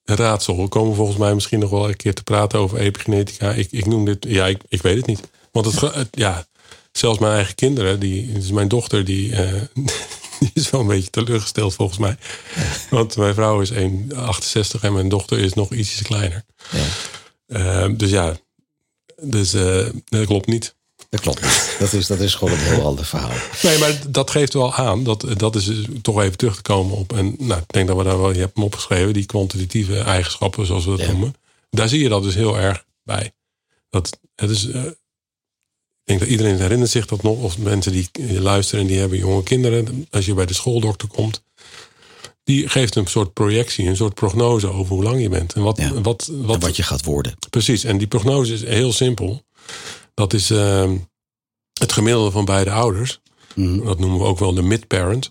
een, 0.04 0.16
raadsel. 0.16 0.62
We 0.62 0.68
komen 0.68 0.96
volgens 0.96 1.18
mij 1.18 1.34
misschien 1.34 1.60
nog 1.60 1.70
wel 1.70 1.88
een 1.88 1.96
keer 1.96 2.14
te 2.14 2.24
praten 2.24 2.60
over 2.60 2.78
epigenetica. 2.78 3.52
Ik, 3.52 3.68
ik 3.72 3.86
noem 3.86 4.06
dit. 4.06 4.26
Ja, 4.28 4.48
ik, 4.48 4.62
ik 4.68 4.82
weet 4.82 4.98
het 4.98 5.06
niet. 5.06 5.20
Want 5.52 5.82
het, 5.82 6.08
ja, 6.12 6.46
zelfs 6.92 7.20
mijn 7.20 7.34
eigen 7.34 7.56
kinderen, 7.56 8.00
die, 8.00 8.32
dus 8.32 8.52
mijn 8.52 8.68
dochter, 8.68 9.06
die, 9.06 9.30
uh, 9.30 9.62
die 10.40 10.52
is 10.54 10.70
wel 10.70 10.82
een 10.82 10.88
beetje 10.88 11.10
teleurgesteld 11.10 11.74
volgens 11.74 12.00
mij. 12.00 12.18
Want 12.90 13.18
mijn 13.18 13.34
vrouw 13.34 13.62
is 13.62 13.72
1,68 13.72 14.82
en 14.82 14.94
mijn 14.94 15.10
dochter 15.10 15.40
is 15.40 15.54
nog 15.54 15.74
ietsjes 15.74 16.02
kleiner. 16.02 16.44
Ja. 17.48 17.88
dus 17.88 18.10
ja, 18.10 18.36
dus 19.24 19.54
uh, 19.54 19.86
dat 20.06 20.26
klopt 20.26 20.48
niet. 20.48 20.76
Dat 21.10 21.20
klopt 21.20 21.42
niet. 21.42 21.76
Dat 21.80 21.94
is, 21.94 22.08
dat 22.08 22.20
is 22.20 22.36
gewoon 22.36 22.54
een 22.54 22.60
heel 22.60 22.86
ander 22.86 23.06
verhaal. 23.06 23.38
Nee, 23.64 23.78
maar 23.78 24.02
dat 24.10 24.32
geeft 24.32 24.54
wel 24.54 24.74
aan. 24.74 25.04
Dat, 25.04 25.26
dat 25.38 25.56
is 25.56 25.66
dus 25.66 25.86
toch 26.02 26.22
even 26.22 26.38
terug 26.38 26.56
te 26.56 26.62
komen 26.62 26.98
op. 26.98 27.14
En 27.14 27.36
nou, 27.38 27.62
ik 27.62 27.74
denk 27.74 27.88
dat 27.88 27.98
we 27.98 28.04
daar 28.04 28.20
wel, 28.20 28.32
je 28.32 28.40
hebt 28.40 28.56
hem 28.56 28.64
opgeschreven, 28.64 29.14
die 29.14 29.26
kwantitatieve 29.26 30.00
eigenschappen, 30.00 30.66
zoals 30.66 30.86
we 30.86 30.98
dat 30.98 31.08
noemen. 31.08 31.36
Daar 31.70 31.90
zie 31.90 32.04
je 32.04 32.10
dat 32.10 32.24
dus 32.24 32.36
heel 32.36 32.58
erg 32.58 32.86
bij. 33.04 33.32
Dat, 33.90 34.20
het 34.36 34.50
is, 34.50 34.68
uh, 34.68 34.84
ik 34.86 34.96
denk 36.04 36.20
dat 36.20 36.30
iedereen 36.30 36.58
herinnert 36.58 36.92
zich 36.92 37.06
dat 37.06 37.24
nog. 37.24 37.38
Of 37.38 37.58
mensen 37.58 37.92
die 37.92 38.42
luisteren 38.42 38.82
en 38.82 38.88
die 38.88 39.00
hebben 39.00 39.18
jonge 39.18 39.44
kinderen. 39.44 40.08
Als 40.12 40.26
je 40.26 40.34
bij 40.34 40.46
de 40.46 40.54
schooldokter 40.54 41.08
komt 41.08 41.44
die 42.44 42.70
geeft 42.70 42.96
een 42.96 43.08
soort 43.08 43.34
projectie, 43.34 43.88
een 43.88 43.96
soort 43.96 44.14
prognose 44.14 44.68
over 44.68 44.96
hoe 44.96 45.04
lang 45.04 45.22
je 45.22 45.30
bent. 45.30 45.54
En 45.54 45.62
wat, 45.62 45.80
wat, 46.02 46.30
wat, 46.32 46.62
wat 46.62 46.76
je 46.76 46.84
gaat 46.84 47.06
worden. 47.06 47.34
Precies, 47.50 47.84
en 47.84 47.98
die 47.98 48.08
prognose 48.08 48.54
is 48.54 48.64
heel 48.64 48.94
simpel. 48.94 49.46
Dat 50.14 50.34
is 50.34 50.52
uh, 50.52 50.92
het 51.80 51.92
gemiddelde 51.92 52.32
van 52.32 52.46
beide 52.46 52.72
ouders. 52.72 53.22
Mhm. 53.56 53.86
Dat 53.86 54.00
noemen 54.00 54.20
we 54.20 54.26
ook 54.26 54.40
wel 54.40 54.54
de 54.54 54.62
mid-parent. 54.62 55.30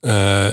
Uh, 0.00 0.48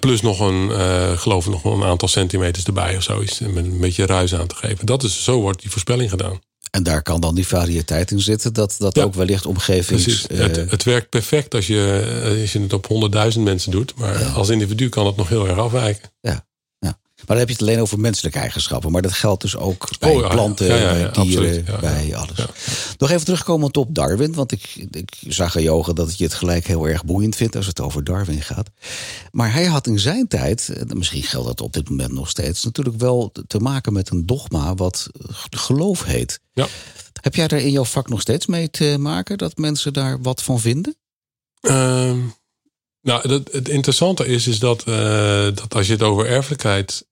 plus 0.00 0.20
nog 0.20 0.40
een, 0.40 0.68
uh, 0.68 1.18
geloof 1.18 1.46
ik, 1.46 1.52
nog 1.52 1.64
een 1.64 1.84
aantal 1.84 2.08
centimeters 2.08 2.64
erbij 2.64 2.96
of 2.96 3.02
zoiets. 3.02 3.38
Met 3.38 3.64
een 3.64 3.80
beetje 3.80 4.06
ruis 4.06 4.34
aan 4.34 4.46
te 4.46 4.54
geven. 4.54 4.86
Dat 4.86 5.02
is, 5.02 5.24
zo 5.24 5.40
wordt 5.40 5.60
die 5.60 5.70
voorspelling 5.70 6.10
gedaan. 6.10 6.40
En 6.70 6.82
daar 6.82 7.02
kan 7.02 7.20
dan 7.20 7.34
die 7.34 7.46
variëteit 7.46 8.10
in 8.10 8.20
zitten, 8.20 8.52
dat, 8.52 8.74
dat 8.78 8.98
ook 8.98 9.14
wellicht 9.14 9.46
omgevings... 9.46 10.26
Uh... 10.28 10.38
Het, 10.38 10.70
het, 10.70 10.82
werkt 10.82 11.08
perfect 11.08 11.54
als 11.54 11.66
je, 11.66 12.36
als 12.40 12.52
je 12.52 12.60
het 12.60 12.72
op 12.72 12.86
honderdduizend 12.86 13.44
mensen 13.44 13.70
doet. 13.70 13.94
Maar 13.96 14.24
als 14.24 14.48
individu 14.48 14.88
kan 14.88 15.06
het 15.06 15.16
nog 15.16 15.28
heel 15.28 15.48
erg 15.48 15.58
afwijken. 15.58 16.10
Ja. 16.20 16.48
Ja. 17.30 17.36
Maar 17.36 17.36
dan 17.36 17.38
heb 17.38 17.48
je 17.48 17.52
het 17.52 17.62
alleen 17.62 17.80
over 17.80 18.00
menselijke 18.00 18.38
eigenschappen. 18.38 18.92
Maar 18.92 19.02
dat 19.02 19.12
geldt 19.12 19.42
dus 19.42 19.56
ook 19.56 19.88
bij 19.98 20.14
oh, 20.14 20.30
planten, 20.30 20.68
bij 20.68 21.10
dieren, 21.10 21.64
bij 21.80 22.16
alles. 22.16 22.46
Nog 22.98 23.10
even 23.10 23.24
terugkomen 23.24 23.74
op 23.74 23.94
Darwin. 23.94 24.34
Want 24.34 24.52
ik, 24.52 24.86
ik 24.90 25.14
zag 25.28 25.56
aan 25.56 25.62
Joga 25.62 25.92
dat 25.92 26.18
je 26.18 26.24
het 26.24 26.34
gelijk 26.34 26.66
heel 26.66 26.88
erg 26.88 27.04
boeiend 27.04 27.36
vindt 27.36 27.56
als 27.56 27.66
het 27.66 27.80
over 27.80 28.04
Darwin 28.04 28.42
gaat. 28.42 28.70
Maar 29.30 29.52
hij 29.52 29.64
had 29.64 29.86
in 29.86 29.98
zijn 29.98 30.28
tijd, 30.28 30.72
misschien 30.94 31.22
geldt 31.22 31.46
dat 31.46 31.60
op 31.60 31.72
dit 31.72 31.90
moment 31.90 32.12
nog 32.12 32.28
steeds, 32.28 32.64
natuurlijk 32.64 32.96
wel 32.96 33.32
te 33.46 33.58
maken 33.58 33.92
met 33.92 34.10
een 34.10 34.26
dogma 34.26 34.74
wat 34.74 35.08
geloof 35.50 36.04
heet. 36.04 36.40
Ja. 36.52 36.66
Heb 37.20 37.34
jij 37.34 37.48
daar 37.48 37.60
in 37.60 37.70
jouw 37.70 37.84
vak 37.84 38.08
nog 38.08 38.20
steeds 38.20 38.46
mee 38.46 38.70
te 38.70 38.96
maken 38.98 39.38
dat 39.38 39.56
mensen 39.56 39.92
daar 39.92 40.22
wat 40.22 40.42
van 40.42 40.60
vinden? 40.60 40.96
Uh, 41.60 42.14
nou, 43.02 43.28
dat, 43.28 43.52
het 43.52 43.68
interessante 43.68 44.26
is, 44.26 44.46
is 44.46 44.58
dat, 44.58 44.84
uh, 44.88 44.94
dat 45.44 45.74
als 45.74 45.86
je 45.86 45.92
het 45.92 46.02
over 46.02 46.26
erfelijkheid 46.26 47.08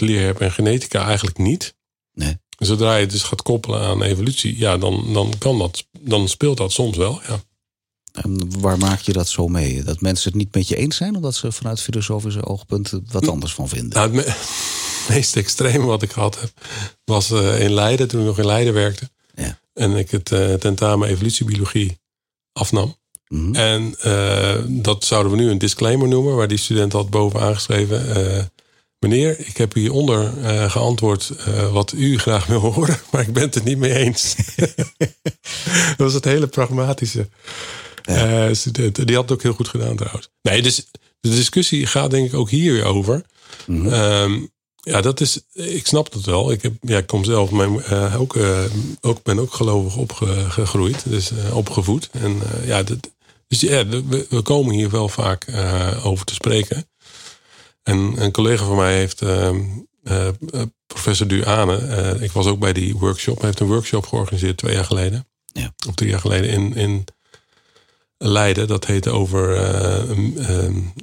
leer 0.00 0.40
en 0.40 0.52
genetica 0.52 1.06
eigenlijk 1.06 1.38
niet. 1.38 1.74
Nee. 2.12 2.40
Zodra 2.58 2.94
je 2.94 3.00
het 3.00 3.10
dus 3.10 3.22
gaat 3.22 3.42
koppelen 3.42 3.80
aan 3.80 4.02
evolutie, 4.02 4.58
ja, 4.58 4.78
dan, 4.78 5.12
dan 5.12 5.32
kan 5.38 5.58
dat, 5.58 5.86
dan 6.00 6.28
speelt 6.28 6.56
dat 6.56 6.72
soms 6.72 6.96
wel. 6.96 7.20
Ja. 7.28 7.40
En 8.12 8.60
waar 8.60 8.78
maak 8.78 9.00
je 9.00 9.12
dat 9.12 9.28
zo 9.28 9.48
mee? 9.48 9.82
Dat 9.82 10.00
mensen 10.00 10.30
het 10.30 10.38
niet 10.38 10.54
met 10.54 10.68
je 10.68 10.76
eens 10.76 10.96
zijn, 10.96 11.16
omdat 11.16 11.34
ze 11.34 11.52
vanuit 11.52 11.80
filosofische 11.80 12.44
oogpunten 12.44 13.06
wat 13.10 13.28
anders 13.28 13.54
van 13.54 13.68
vinden? 13.68 14.12
Nou, 14.12 14.16
het 14.26 15.06
meest 15.08 15.36
extreme 15.36 15.84
wat 15.84 16.02
ik 16.02 16.12
gehad 16.12 16.40
heb, 16.40 16.50
was 17.04 17.30
uh, 17.30 17.60
in 17.60 17.72
Leiden, 17.72 18.08
toen 18.08 18.20
ik 18.20 18.26
nog 18.26 18.38
in 18.38 18.46
Leiden 18.46 18.74
werkte. 18.74 19.10
Ja. 19.34 19.58
En 19.74 19.96
ik 19.96 20.10
het 20.10 20.30
uh, 20.30 20.54
tentamen 20.54 21.08
evolutiebiologie 21.08 21.98
afnam. 22.52 22.96
Mm 23.28 23.54
En 23.54 23.94
uh, 24.04 24.82
dat 24.82 25.04
zouden 25.04 25.32
we 25.32 25.38
nu 25.38 25.50
een 25.50 25.58
disclaimer 25.58 26.08
noemen, 26.08 26.36
waar 26.36 26.48
die 26.48 26.58
student 26.58 26.92
had 26.92 27.10
boven 27.10 27.40
aangeschreven 27.40 28.16
Meneer, 29.02 29.38
ik 29.38 29.56
heb 29.56 29.74
hieronder 29.74 30.32
uh, 30.38 30.70
geantwoord 30.70 31.32
uh, 31.48 31.72
wat 31.72 31.92
u 31.92 32.18
graag 32.18 32.46
wil 32.46 32.60
horen, 32.60 33.00
maar 33.10 33.22
ik 33.22 33.32
ben 33.32 33.42
het 33.42 33.54
er 33.54 33.62
niet 33.64 33.78
mee 33.78 33.94
eens. 33.94 34.34
dat 35.96 35.96
was 35.96 36.14
het 36.14 36.24
hele 36.24 36.46
pragmatische. 36.46 37.28
Ja. 38.02 38.48
Uh, 38.48 38.56
die 38.92 39.14
had 39.14 39.28
het 39.28 39.32
ook 39.32 39.42
heel 39.42 39.52
goed 39.52 39.68
gedaan 39.68 39.96
trouwens. 39.96 40.28
Nee, 40.42 40.62
dus 40.62 40.86
de 41.20 41.30
discussie 41.30 41.86
gaat 41.86 42.10
denk 42.10 42.26
ik 42.26 42.34
ook 42.34 42.50
hier 42.50 42.72
weer 42.72 42.84
over. 42.84 43.24
Mm 43.66 43.80
-hmm. 43.80 43.92
um, 43.92 44.50
ja, 44.76 45.00
dat 45.00 45.20
is, 45.20 45.40
ik 45.52 45.86
snap 45.86 46.12
het 46.12 46.24
wel. 46.24 46.52
Ik, 46.52 46.62
heb, 46.62 46.72
ja, 46.80 46.98
ik 46.98 47.06
kom 47.06 47.24
zelf, 47.24 47.50
mijn, 47.50 47.84
ook, 48.16 48.36
ook, 49.00 49.22
ben 49.22 49.38
ook 49.38 49.54
gelovig 49.54 49.96
opgegroeid, 49.96 51.02
dus 51.10 51.30
opgevoed. 51.52 52.08
En 52.12 52.40
ja, 52.64 52.82
dat, 52.82 53.10
dus 53.48 53.60
ja, 53.60 53.86
we, 53.86 54.26
we, 54.28 54.42
komen 54.42 54.74
hier 54.74 54.90
wel 54.90 55.08
vaak 55.08 55.46
over 56.02 56.24
te 56.24 56.34
spreken. 56.34 56.86
En 57.82 58.22
een 58.22 58.32
collega 58.32 58.64
van 58.64 58.76
mij 58.76 58.96
heeft, 58.96 59.22
ehm, 59.22 59.60
professor 60.86 61.26
Duane, 61.26 62.16
ik 62.20 62.32
was 62.32 62.46
ook 62.46 62.58
bij 62.58 62.72
die 62.72 62.96
workshop, 62.96 63.36
hij 63.36 63.46
heeft 63.46 63.60
een 63.60 63.66
workshop 63.66 64.06
georganiseerd 64.06 64.56
twee 64.56 64.74
jaar 64.74 64.84
geleden. 64.84 65.26
Ja. 65.52 65.74
Of 65.88 65.94
drie 65.94 66.10
jaar 66.10 66.20
geleden 66.20 66.50
in, 66.50 66.74
in 66.74 67.04
Leiden. 68.18 68.68
Dat 68.68 68.86
heette 68.86 69.10
over 69.10 69.54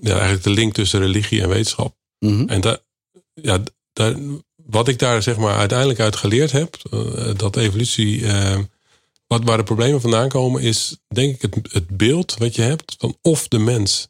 ja, 0.01 0.12
eigenlijk 0.12 0.43
de 0.43 0.50
link 0.50 0.74
tussen 0.74 1.00
religie 1.00 1.41
en 1.41 1.50
wetenschap. 1.50 1.95
Mm 2.19 2.29
-hmm. 2.29 2.50
En 2.50 2.62
daar 2.62 2.79
ja, 3.41 3.63
daar, 3.93 4.15
wat 4.55 4.88
ik 4.88 5.00
daar 5.00 5.24
zeg 5.24 5.38
maar 5.38 5.57
uiteindelijk 5.57 6.00
uit 6.00 6.15
geleerd 6.15 6.51
heb, 6.51 6.75
dat 7.38 7.55
evolutie, 7.55 8.19
uh, 8.19 8.59
wat, 9.27 9.43
waar 9.43 9.57
de 9.57 9.63
problemen 9.63 10.01
vandaan 10.01 10.29
komen, 10.29 10.62
is 10.62 10.98
denk 11.07 11.36
ik 11.36 11.41
het, 11.41 11.74
het 11.74 11.98
beeld 11.98 12.36
wat 12.38 12.55
je 12.55 12.62
hebt 12.62 12.95
van 12.98 13.17
of 13.21 13.48
de 13.48 13.59
mens 13.59 14.09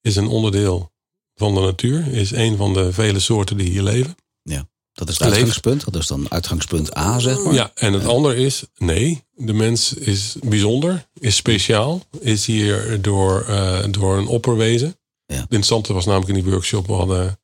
is 0.00 0.16
een 0.16 0.28
onderdeel 0.28 0.92
van 1.38 1.54
de 1.54 1.60
natuur, 1.60 2.12
is 2.12 2.30
een 2.30 2.56
van 2.56 2.72
de 2.72 2.92
vele 2.92 3.18
soorten 3.18 3.56
die 3.56 3.70
hier 3.70 3.82
leven. 3.82 4.16
Ja, 4.42 4.68
dat 4.92 5.08
is 5.08 5.18
het 5.18 5.32
uitgangspunt. 5.32 5.84
Dat 5.84 6.02
is 6.02 6.06
dan 6.06 6.30
uitgangspunt 6.30 6.96
A, 6.96 7.18
zeg 7.18 7.42
maar. 7.44 7.54
Ja, 7.54 7.70
en 7.74 7.92
het 7.92 8.02
ja. 8.02 8.08
andere 8.08 8.36
is, 8.36 8.62
nee, 8.76 9.24
de 9.34 9.52
mens 9.52 9.92
is 9.92 10.36
bijzonder, 10.42 11.06
is 11.18 11.36
speciaal, 11.36 12.02
is 12.20 12.46
hier 12.46 13.02
door, 13.02 13.46
uh, 13.48 13.78
door 13.90 14.18
een 14.18 14.26
opperwezen. 14.26 14.96
Ja. 15.26 15.34
Het 15.34 15.42
interessante 15.42 15.92
was 15.92 16.04
namelijk 16.04 16.36
in 16.36 16.42
die 16.42 16.52
workshop, 16.52 16.86
we 16.86 16.92
hadden 16.92 17.38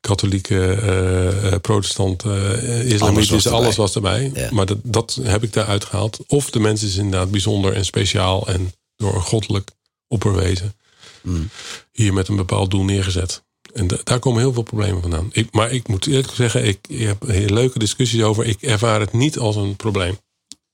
katholieke, 0.00 0.78
uh, 1.52 1.58
protestant, 1.58 2.24
uh, 2.24 2.90
islamitisch, 2.90 3.46
alles 3.46 3.76
was 3.76 3.94
erbij. 3.94 4.30
Ja. 4.34 4.48
Maar 4.52 4.66
dat, 4.66 4.78
dat 4.82 5.18
heb 5.22 5.42
ik 5.42 5.52
daaruit 5.52 5.84
gehaald. 5.84 6.18
Of 6.26 6.50
de 6.50 6.60
mens 6.60 6.82
is 6.82 6.96
inderdaad 6.96 7.30
bijzonder 7.30 7.72
en 7.72 7.84
speciaal 7.84 8.48
en 8.48 8.72
door 8.96 9.14
een 9.14 9.22
goddelijk 9.22 9.70
opperwezen 10.08 10.74
hier 11.92 12.12
met 12.12 12.28
een 12.28 12.36
bepaald 12.36 12.70
doel 12.70 12.84
neergezet. 12.84 13.44
En 13.72 13.86
daar 14.04 14.18
komen 14.18 14.40
heel 14.40 14.52
veel 14.52 14.62
problemen 14.62 15.00
vandaan. 15.00 15.28
Ik, 15.32 15.52
maar 15.52 15.70
ik 15.70 15.88
moet 15.88 16.06
eerlijk 16.06 16.34
zeggen, 16.34 16.64
ik, 16.64 16.78
ik 16.88 17.00
heb 17.00 17.22
leuke 17.50 17.78
discussies 17.78 18.22
over. 18.22 18.44
Ik 18.44 18.62
ervaar 18.62 19.00
het 19.00 19.12
niet 19.12 19.38
als 19.38 19.56
een 19.56 19.76
probleem. 19.76 20.18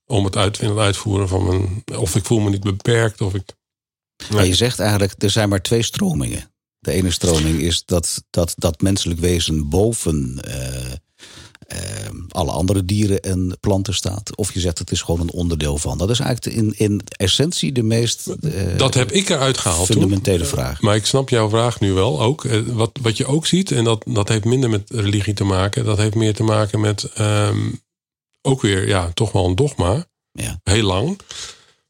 Om 0.07 0.25
het 0.25 0.37
uit, 0.37 0.59
in 0.59 0.69
het 0.69 0.79
uitvoeren 0.79 1.29
van 1.29 1.47
mijn. 1.47 1.83
Of 1.99 2.15
ik 2.15 2.25
voel 2.25 2.41
me 2.41 2.51
niet 2.51 2.63
beperkt. 2.63 3.21
Of 3.21 3.35
ik. 3.35 3.55
Nee. 4.29 4.47
Je 4.47 4.55
zegt 4.55 4.79
eigenlijk, 4.79 5.15
er 5.23 5.31
zijn 5.31 5.49
maar 5.49 5.63
twee 5.63 5.83
stromingen. 5.83 6.53
De 6.79 6.93
ene 6.93 7.11
stroming 7.11 7.61
is 7.61 7.85
dat, 7.85 8.25
dat, 8.31 8.55
dat 8.57 8.81
menselijk 8.81 9.21
wezen 9.21 9.69
boven 9.69 10.41
uh, 10.49 10.93
alle 12.29 12.51
andere 12.51 12.85
dieren 12.85 13.21
en 13.21 13.57
planten 13.61 13.95
staat. 13.95 14.37
Of 14.37 14.53
je 14.53 14.61
zegt 14.61 14.79
het 14.79 14.91
is 14.91 15.03
gewoon 15.03 15.21
een 15.21 15.31
onderdeel 15.31 15.79
van. 15.79 15.99
Dat 15.99 16.11
is 16.11 16.21
eigenlijk 16.21 16.57
in, 16.57 16.75
in 16.77 17.01
essentie 17.09 17.73
de 17.73 17.83
meest. 17.83 18.31
Uh, 18.41 18.77
dat 18.77 18.95
heb 18.95 19.13
ik 19.13 19.29
eruit 19.29 19.59
gehaald. 19.59 19.87
Fundamentele 19.87 20.39
toen. 20.39 20.47
vraag. 20.47 20.81
Maar 20.81 20.97
ik 20.97 21.07
snap 21.07 21.29
jouw 21.29 21.49
vraag 21.49 21.81
nu 21.81 21.93
wel 21.93 22.21
ook. 22.21 22.47
Wat, 22.67 22.99
wat 23.03 23.17
je 23.17 23.27
ook 23.27 23.47
ziet, 23.47 23.71
en 23.71 23.85
dat, 23.85 24.05
dat 24.07 24.29
heeft 24.29 24.45
minder 24.45 24.71
met 24.71 24.91
religie 24.91 25.35
te 25.35 25.45
maken. 25.45 25.85
Dat 25.85 25.99
heeft 25.99 26.15
meer 26.15 26.35
te 26.35 26.43
maken 26.43 26.81
met 26.81 27.11
um, 27.21 27.83
ook 28.43 28.63
weer, 28.63 28.89
ja, 28.89 29.11
toch 29.15 29.33
wel 29.33 29.47
een 29.47 29.57
dogma. 29.57 30.07
Ja. 30.33 30.61
Heel 30.63 30.85
lang. 30.85 31.21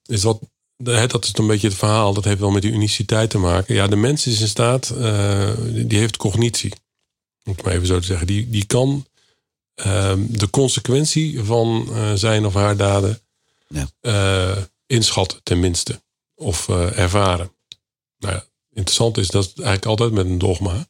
Is 0.07 0.21
dat 0.21 0.41
dat 0.85 1.25
is 1.25 1.33
een 1.33 1.47
beetje 1.47 1.69
het 1.69 1.77
verhaal. 1.77 2.15
Dat 2.15 2.25
heeft 2.25 2.41
wel 2.41 2.51
met 2.51 2.63
die 2.63 2.73
uniciteit 2.73 3.31
te 3.31 3.39
maken. 3.39 3.75
Ja, 3.75 3.87
de 3.87 3.97
mens 3.97 4.27
is 4.27 4.41
in 4.41 4.49
staat, 4.49 4.95
uh, 4.97 5.51
die 5.73 5.99
heeft 5.99 6.17
cognitie. 6.17 6.73
Om 7.45 7.53
het 7.53 7.63
maar 7.65 7.73
even 7.73 7.87
zo 7.87 7.99
te 7.99 8.07
zeggen. 8.07 8.27
Die, 8.27 8.51
die 8.51 8.65
kan 8.65 9.07
de 10.29 10.49
consequentie 10.51 11.43
van 11.43 11.89
uh, 11.91 12.13
zijn 12.15 12.47
of 12.47 12.55
haar 12.55 12.77
daden 12.77 13.21
ja. 13.69 14.69
inschatten, 14.87 15.41
tenminste. 15.43 16.03
Of 16.35 16.69
ervaren. 16.69 17.53
Nou 18.19 18.35
ja, 18.35 18.45
interessant 18.73 19.19
is 19.19 19.29
dat 19.29 19.53
eigenlijk 19.57 19.87
altijd 19.87 20.13
met 20.13 20.27
een 20.27 20.39
dogma. 20.39 20.87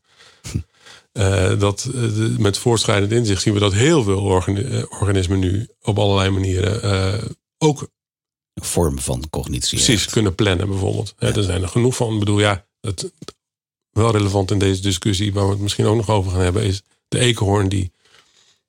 dat 1.59 1.89
met 2.39 2.59
voortschrijdend 2.59 3.13
inzicht 3.13 3.43
zien 3.43 3.55
we 3.55 3.61
dat 3.61 3.73
heel 3.73 4.03
veel 4.03 4.23
organismen 4.89 5.39
nu 5.39 5.69
op 5.83 5.99
allerlei 5.99 6.31
manieren 6.31 7.37
ook 7.59 7.89
vorm 8.55 8.99
van 8.99 9.31
cognitie. 9.31 9.69
Precies, 9.69 9.87
heeft. 9.87 10.11
kunnen 10.11 10.35
plannen 10.35 10.69
bijvoorbeeld. 10.69 11.15
Ja. 11.19 11.35
Er 11.35 11.43
zijn 11.43 11.63
er 11.63 11.69
genoeg 11.69 11.97
van. 11.97 12.13
Ik 12.13 12.19
bedoel, 12.19 12.41
ja, 12.41 12.67
het, 12.81 13.13
wel 13.91 14.11
relevant 14.11 14.51
in 14.51 14.59
deze 14.59 14.81
discussie, 14.81 15.33
waar 15.33 15.45
we 15.45 15.51
het 15.51 15.61
misschien 15.61 15.87
ook 15.87 15.97
nog 15.97 16.11
over 16.11 16.31
gaan 16.31 16.41
hebben, 16.41 16.63
is 16.63 16.83
de 17.09 17.19
eekhoorn 17.19 17.69
die, 17.69 17.93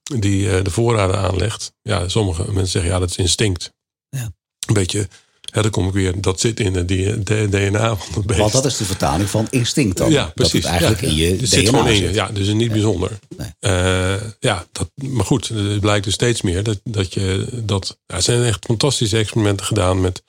die 0.03 0.45
uh, 0.45 0.63
de 0.63 0.71
voorraden 0.71 1.17
aanlegt. 1.17 1.73
Ja, 1.81 2.07
sommige 2.07 2.43
mensen 2.43 2.71
zeggen 2.71 2.91
ja, 2.91 2.99
dat 2.99 3.09
is 3.09 3.15
instinct. 3.15 3.73
Ja. 4.09 4.31
Een 4.67 4.73
beetje 4.73 5.07
ja, 5.53 5.61
dan 5.61 5.71
kom 5.71 5.87
ik 5.87 5.93
weer, 5.93 6.21
dat 6.21 6.39
zit 6.39 6.59
in 6.59 6.73
de, 6.73 7.23
DNA 7.49 7.95
van 7.95 8.13
het 8.13 8.25
beest. 8.25 8.39
Want 8.39 8.51
dat 8.51 8.65
is 8.65 8.77
de 8.77 8.85
vertaling 8.85 9.29
van 9.29 9.47
instinct 9.49 9.97
dan. 9.97 10.11
Ja, 10.11 10.31
precies. 10.35 10.61
Dat 10.63 10.71
het 10.71 10.81
eigenlijk 10.81 11.01
ja, 11.01 11.07
in 11.07 11.15
je 11.15 11.35
DNA 11.35 11.45
zit. 11.45 11.69
Gewoon 11.69 11.87
in 11.87 12.01
je. 12.01 12.13
Ja, 12.13 12.27
dus 12.27 12.47
niet 12.47 12.67
ja. 12.67 12.71
bijzonder. 12.71 13.19
Nee. 13.37 13.51
Uh, 13.59 14.21
ja, 14.39 14.65
dat, 14.71 14.91
maar 14.95 15.25
goed, 15.25 15.47
het 15.47 15.79
blijkt 15.79 16.05
dus 16.05 16.13
steeds 16.13 16.41
meer 16.41 16.63
dat, 16.63 16.79
dat 16.83 17.13
je 17.13 17.47
dat. 17.51 17.97
Ja, 18.05 18.15
er 18.15 18.21
zijn 18.21 18.43
echt 18.43 18.65
fantastische 18.65 19.17
experimenten 19.17 19.65
gedaan 19.65 20.01
met 20.01 20.23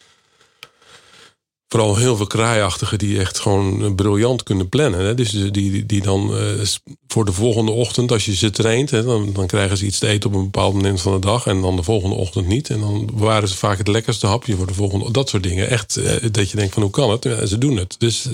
vooral 1.73 1.97
heel 1.97 2.17
veel 2.17 2.27
kraaiachtigen 2.27 2.99
die 2.99 3.19
echt 3.19 3.39
gewoon 3.39 3.95
briljant 3.95 4.43
kunnen 4.43 4.69
plannen. 4.69 5.00
Hè? 5.00 5.15
Dus 5.15 5.31
die, 5.31 5.50
die, 5.50 5.87
die 5.87 6.03
dan 6.03 6.37
uh, 6.37 6.67
voor 7.07 7.25
de 7.25 7.33
volgende 7.33 7.71
ochtend, 7.71 8.12
als 8.12 8.25
je 8.25 8.35
ze 8.35 8.50
traint, 8.50 8.91
hè, 8.91 9.05
dan, 9.05 9.33
dan 9.33 9.47
krijgen 9.47 9.77
ze 9.77 9.85
iets 9.85 9.99
te 9.99 10.07
eten 10.07 10.31
op 10.31 10.37
een 10.37 10.45
bepaald 10.45 10.75
moment 10.75 11.00
van 11.00 11.12
de 11.12 11.19
dag. 11.19 11.47
En 11.47 11.61
dan 11.61 11.77
de 11.77 11.83
volgende 11.83 12.17
ochtend 12.17 12.47
niet. 12.47 12.71
En 12.71 12.81
dan 12.81 13.07
bewaren 13.07 13.49
ze 13.49 13.57
vaak 13.57 13.79
het 13.79 13.89
lekkerste 13.89 14.27
hapje 14.27 14.57
voor 14.57 14.67
de 14.67 14.75
volgende. 14.75 15.11
Dat 15.11 15.29
soort 15.29 15.43
dingen. 15.43 15.69
Echt 15.69 15.97
uh, 15.97 16.17
dat 16.31 16.50
je 16.50 16.57
denkt 16.57 16.75
van 16.75 16.83
hoe 16.83 16.91
kan 16.91 17.11
het? 17.11 17.25
Ja, 17.25 17.47
ze 17.47 17.59
doen 17.59 17.77
het. 17.77 17.95
Dus, 17.99 18.29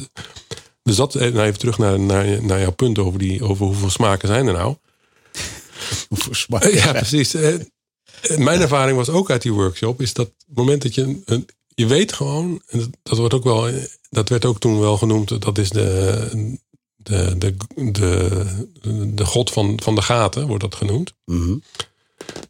dus 0.83 0.97
dat, 0.97 1.14
nou 1.14 1.40
even 1.40 1.59
terug 1.59 1.78
naar, 1.78 2.00
naar, 2.00 2.45
naar 2.45 2.61
jouw 2.61 2.73
punt 2.73 2.99
over, 2.99 3.19
die, 3.19 3.45
over 3.45 3.66
hoeveel 3.66 3.90
smaken 3.90 4.28
zijn 4.28 4.47
er 4.47 4.52
nou. 4.52 4.75
hoeveel 6.09 6.35
smaken? 6.35 6.75
Ja, 6.75 6.93
precies. 6.93 7.33
Mijn 8.37 8.61
ervaring 8.61 8.97
was 8.97 9.09
ook 9.09 9.31
uit 9.31 9.43
die 9.43 9.52
workshop, 9.52 10.00
is 10.00 10.12
dat 10.12 10.26
het 10.26 10.57
moment 10.57 10.83
dat 10.83 10.95
je 10.95 11.23
een, 11.25 11.47
je 11.76 11.87
weet 11.87 12.12
gewoon, 12.12 12.62
en 12.66 12.92
dat, 13.02 13.18
wordt 13.18 13.35
ook 13.35 13.45
wel, 13.45 13.71
dat 14.11 14.28
werd 14.28 14.45
ook 14.45 14.59
toen 14.59 14.80
wel 14.80 14.97
genoemd, 14.97 15.42
dat 15.42 15.59
is 15.59 15.71
de, 15.71 16.59
de, 16.97 17.38
de, 17.38 17.56
de, 17.92 19.14
de 19.14 19.25
god 19.25 19.50
van, 19.50 19.80
van 19.83 19.95
de 19.95 20.02
gaten, 20.02 20.47
wordt 20.47 20.62
dat 20.62 20.75
genoemd. 20.75 21.14
Mm 21.25 21.42
-hmm. 21.42 21.62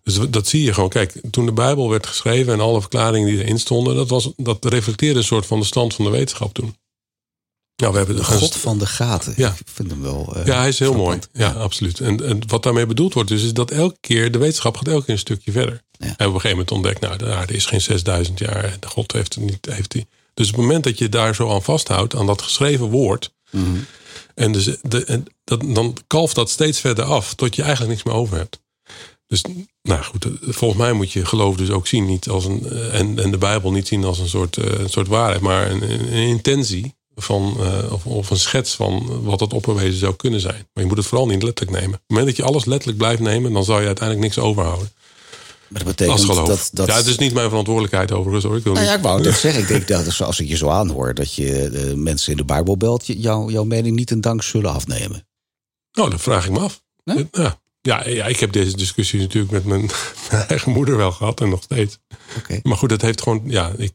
Dus 0.02 0.18
dat 0.30 0.46
zie 0.46 0.62
je 0.62 0.74
gewoon. 0.74 0.88
Kijk, 0.88 1.20
toen 1.30 1.46
de 1.46 1.52
Bijbel 1.52 1.90
werd 1.90 2.06
geschreven 2.06 2.52
en 2.52 2.60
alle 2.60 2.80
verklaringen 2.80 3.28
die 3.28 3.42
erin 3.42 3.58
stonden, 3.58 3.96
dat, 3.96 4.08
was, 4.08 4.32
dat 4.36 4.64
reflecteerde 4.64 5.18
een 5.18 5.24
soort 5.24 5.46
van 5.46 5.60
de 5.60 5.66
stand 5.66 5.94
van 5.94 6.04
de 6.04 6.10
wetenschap 6.10 6.54
toen. 6.54 6.76
Nou, 7.76 7.92
we 7.92 7.98
hebben 7.98 8.16
de 8.16 8.24
God 8.24 8.56
van 8.56 8.78
de 8.78 8.86
gaten. 8.86 9.34
Ja. 9.36 9.48
Ik 9.48 9.68
vind 9.72 9.90
hem 9.90 10.02
wel. 10.02 10.34
Uh, 10.36 10.46
ja, 10.46 10.58
hij 10.58 10.68
is 10.68 10.78
heel 10.78 10.94
mooi. 10.94 11.18
Ja, 11.32 11.50
absoluut. 11.50 12.00
En, 12.00 12.26
en, 12.26 12.48
wat 12.48 12.62
daarmee 12.62 12.86
bedoeld 12.86 13.14
wordt, 13.14 13.28
dus, 13.28 13.42
is 13.42 13.52
dat 13.52 13.70
elke 13.70 13.96
keer 14.00 14.32
de 14.32 14.38
wetenschap 14.38 14.76
gaat 14.76 14.88
elke 14.88 15.04
keer 15.04 15.14
een 15.14 15.20
stukje 15.20 15.52
verder. 15.52 15.82
Ja. 15.90 16.06
En 16.06 16.12
op 16.12 16.18
een 16.18 16.26
gegeven 16.26 16.50
moment 16.50 16.70
ontdekt, 16.70 17.00
nou, 17.00 17.16
de 17.16 17.34
aarde 17.34 17.52
is 17.52 17.66
geen 17.66 17.80
6000 17.80 18.38
jaar. 18.38 18.76
De 18.80 18.86
God 18.86 19.12
heeft 19.12 19.34
het 19.34 19.44
niet. 19.44 19.66
Heeft 19.70 19.90
die. 19.90 20.06
Dus 20.34 20.48
op 20.48 20.54
het 20.54 20.64
moment 20.64 20.84
dat 20.84 20.98
je 20.98 21.08
daar 21.08 21.34
zo 21.34 21.50
aan 21.50 21.62
vasthoudt, 21.62 22.14
aan 22.14 22.26
dat 22.26 22.42
geschreven 22.42 22.86
woord. 22.86 23.34
Mm 23.50 23.64
-hmm. 23.64 23.86
En, 24.34 24.52
dus 24.52 24.76
de, 24.82 25.04
en 25.04 25.24
dat, 25.44 25.62
dan 25.66 25.96
kalft 26.06 26.34
dat 26.34 26.50
steeds 26.50 26.80
verder 26.80 27.04
af, 27.04 27.34
tot 27.34 27.54
je 27.56 27.62
eigenlijk 27.62 27.92
niks 27.92 28.04
meer 28.04 28.14
over 28.14 28.36
hebt. 28.36 28.60
Dus, 29.26 29.42
nou 29.82 30.02
goed, 30.02 30.26
volgens 30.40 30.80
mij 30.80 30.92
moet 30.92 31.12
je 31.12 31.24
geloof 31.24 31.56
dus 31.56 31.70
ook 31.70 31.86
zien, 31.86 32.06
niet 32.06 32.28
als 32.28 32.44
een. 32.44 32.70
En, 32.70 33.18
en 33.18 33.30
de 33.30 33.38
Bijbel 33.38 33.70
niet 33.70 33.86
zien 33.86 34.04
als 34.04 34.18
een 34.18 34.28
soort, 34.28 34.56
uh, 34.56 34.64
een 34.64 34.90
soort 34.90 35.08
waarheid, 35.08 35.40
maar 35.40 35.70
een, 35.70 35.82
een 35.90 36.08
intentie 36.08 36.94
van, 37.18 37.56
uh, 37.60 37.92
of, 37.92 38.06
of, 38.06 38.30
een 38.30 38.38
schets 38.38 38.74
van 38.74 39.22
wat 39.22 39.40
het 39.40 39.52
opperwezen 39.52 39.98
zou 39.98 40.16
kunnen 40.16 40.40
zijn. 40.40 40.68
Maar 40.72 40.82
je 40.82 40.88
moet 40.88 40.96
het 40.96 41.06
vooral 41.06 41.26
niet 41.26 41.42
letterlijk 41.42 41.78
nemen. 41.78 41.94
Op 41.94 42.00
het 42.00 42.08
moment 42.08 42.26
dat 42.26 42.36
je 42.36 42.42
alles 42.42 42.64
letterlijk 42.64 42.98
blijft 42.98 43.20
nemen, 43.20 43.52
dan 43.52 43.64
zal 43.64 43.80
je 43.80 43.86
uiteindelijk 43.86 44.26
niks 44.26 44.38
overhouden. 44.38 44.90
Maar 45.68 45.84
dat 45.84 45.96
betekent 45.96 46.26
dat, 46.26 46.70
dat... 46.72 46.86
Ja, 46.86 46.96
het 46.96 47.06
is 47.06 47.18
niet 47.18 47.34
mijn 47.34 47.48
verantwoordelijkheid 47.48 48.12
overigens 48.12 48.44
hoor. 48.44 48.56
Ik, 48.56 48.64
wil 48.64 48.72
nou 48.72 48.86
ja, 48.86 48.94
ik 48.94 49.02
wou 49.02 49.22
net 49.22 49.34
zeggen. 49.46 49.62
Ik 49.62 49.68
denk 49.68 49.88
dat 49.88 50.20
als 50.20 50.40
ik 50.40 50.48
je 50.48 50.56
zo 50.56 50.68
aanhoor... 50.68 51.14
dat 51.14 51.34
je 51.34 51.70
de 51.70 51.96
mensen 51.96 52.30
in 52.30 52.36
de 52.36 52.44
Bijbel 52.44 52.76
belt... 52.76 53.06
Jou, 53.06 53.52
jouw 53.52 53.64
mening 53.64 53.96
niet 53.96 54.10
een 54.10 54.20
dank 54.20 54.42
zullen 54.42 54.72
afnemen. 54.72 55.26
Nou, 55.92 56.10
dat 56.10 56.20
vraag 56.20 56.44
ik 56.44 56.50
me 56.50 56.58
af. 56.58 56.82
Nee? 57.04 57.28
Ja. 57.32 57.60
Ja, 57.80 58.08
ja, 58.08 58.26
ik 58.26 58.40
heb 58.40 58.52
deze 58.52 58.76
discussie 58.76 59.20
natuurlijk 59.20 59.52
met 59.52 59.64
mijn, 59.64 59.80
mijn 60.30 60.46
eigen 60.46 60.72
moeder 60.72 60.96
wel 60.96 61.12
gehad 61.12 61.40
en 61.40 61.48
nog 61.48 61.62
steeds. 61.62 61.98
Okay. 62.38 62.60
Maar 62.62 62.76
goed, 62.76 62.90
het 62.90 63.02
heeft 63.02 63.22
gewoon... 63.22 63.42
Ja, 63.44 63.72
ik, 63.76 63.92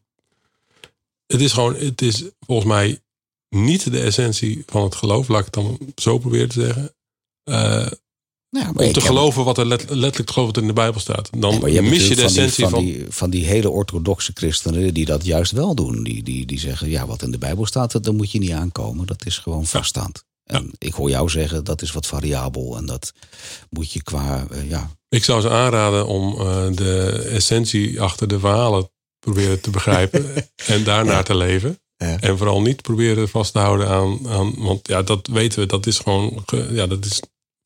het 1.27 1.41
is 1.41 1.53
gewoon... 1.53 1.75
Het 1.75 2.01
is 2.01 2.23
volgens 2.39 2.67
mij 2.67 2.99
niet 3.55 3.91
de 3.91 3.99
essentie 3.99 4.63
van 4.65 4.83
het 4.83 4.95
geloof, 4.95 5.27
laat 5.27 5.39
ik 5.39 5.45
het 5.45 5.53
dan 5.53 5.77
zo 5.95 6.17
proberen 6.17 6.49
te 6.49 6.61
zeggen. 6.61 6.95
ja, 8.49 8.71
om 8.75 8.91
te 8.91 9.01
geloven 9.01 9.43
wat 9.43 9.57
er 9.57 9.65
letterlijk 9.65 10.15
te 10.15 10.33
geloven 10.33 10.53
wat 10.53 10.61
in 10.61 10.67
de 10.67 10.73
Bijbel 10.73 10.99
staat. 10.99 11.29
Dan 11.37 11.61
mis 11.61 12.07
je 12.07 12.15
de 12.15 12.23
essentie 12.23 12.67
van... 12.67 12.85
Die, 12.85 13.05
van, 13.09 13.29
die, 13.29 13.45
hele 13.45 13.69
orthodoxe 13.69 14.31
christenen 14.33 14.93
die 14.93 15.05
dat 15.05 15.25
juist 15.25 15.51
wel 15.51 15.75
doen. 15.75 16.03
Die, 16.03 16.23
die, 16.23 16.45
die 16.45 16.59
zeggen, 16.59 16.89
ja, 16.89 17.05
wat 17.05 17.21
in 17.21 17.31
de 17.31 17.37
Bijbel 17.37 17.65
staat, 17.65 18.03
dan 18.03 18.15
moet 18.15 18.31
je 18.31 18.39
niet 18.39 18.51
aankomen. 18.51 19.05
Dat 19.05 19.25
is 19.25 19.37
gewoon 19.37 19.65
vaststaand. 19.65 20.23
En 20.43 20.71
ik 20.77 20.93
hoor 20.93 21.09
jou 21.09 21.29
zeggen, 21.29 21.63
dat 21.63 21.81
is 21.81 21.91
wat 21.91 22.07
variabel. 22.07 22.77
En 22.77 22.85
dat 22.85 23.13
moet 23.69 23.91
je 23.91 24.03
qua, 24.03 24.47
uh, 24.51 24.69
ja... 24.69 24.91
Ik 25.09 25.23
zou 25.23 25.41
ze 25.41 25.49
aanraden 25.49 26.07
om 26.07 26.33
uh, 26.33 26.67
de 26.71 27.11
essentie 27.31 28.01
achter 28.01 28.27
de 28.27 28.39
verhalen 28.39 28.91
proberen 29.19 29.61
te 29.61 29.69
begrijpen. 29.69 30.49
en 30.65 30.83
daarnaar 30.83 31.23
te 31.23 31.35
leven. 31.35 31.80
Ja. 32.01 32.19
En 32.19 32.37
vooral 32.37 32.61
niet 32.61 32.81
proberen 32.81 33.29
vast 33.29 33.53
te 33.53 33.59
houden 33.59 33.87
aan, 33.87 34.29
aan. 34.29 34.53
Want 34.57 34.87
ja, 34.87 35.01
dat 35.01 35.27
weten 35.27 35.59
we, 35.59 35.65
dat 35.65 35.85
is 35.85 35.99
gewoon. 35.99 36.45
Ja, 36.69 36.87
dat 36.87 37.05
is 37.05 37.21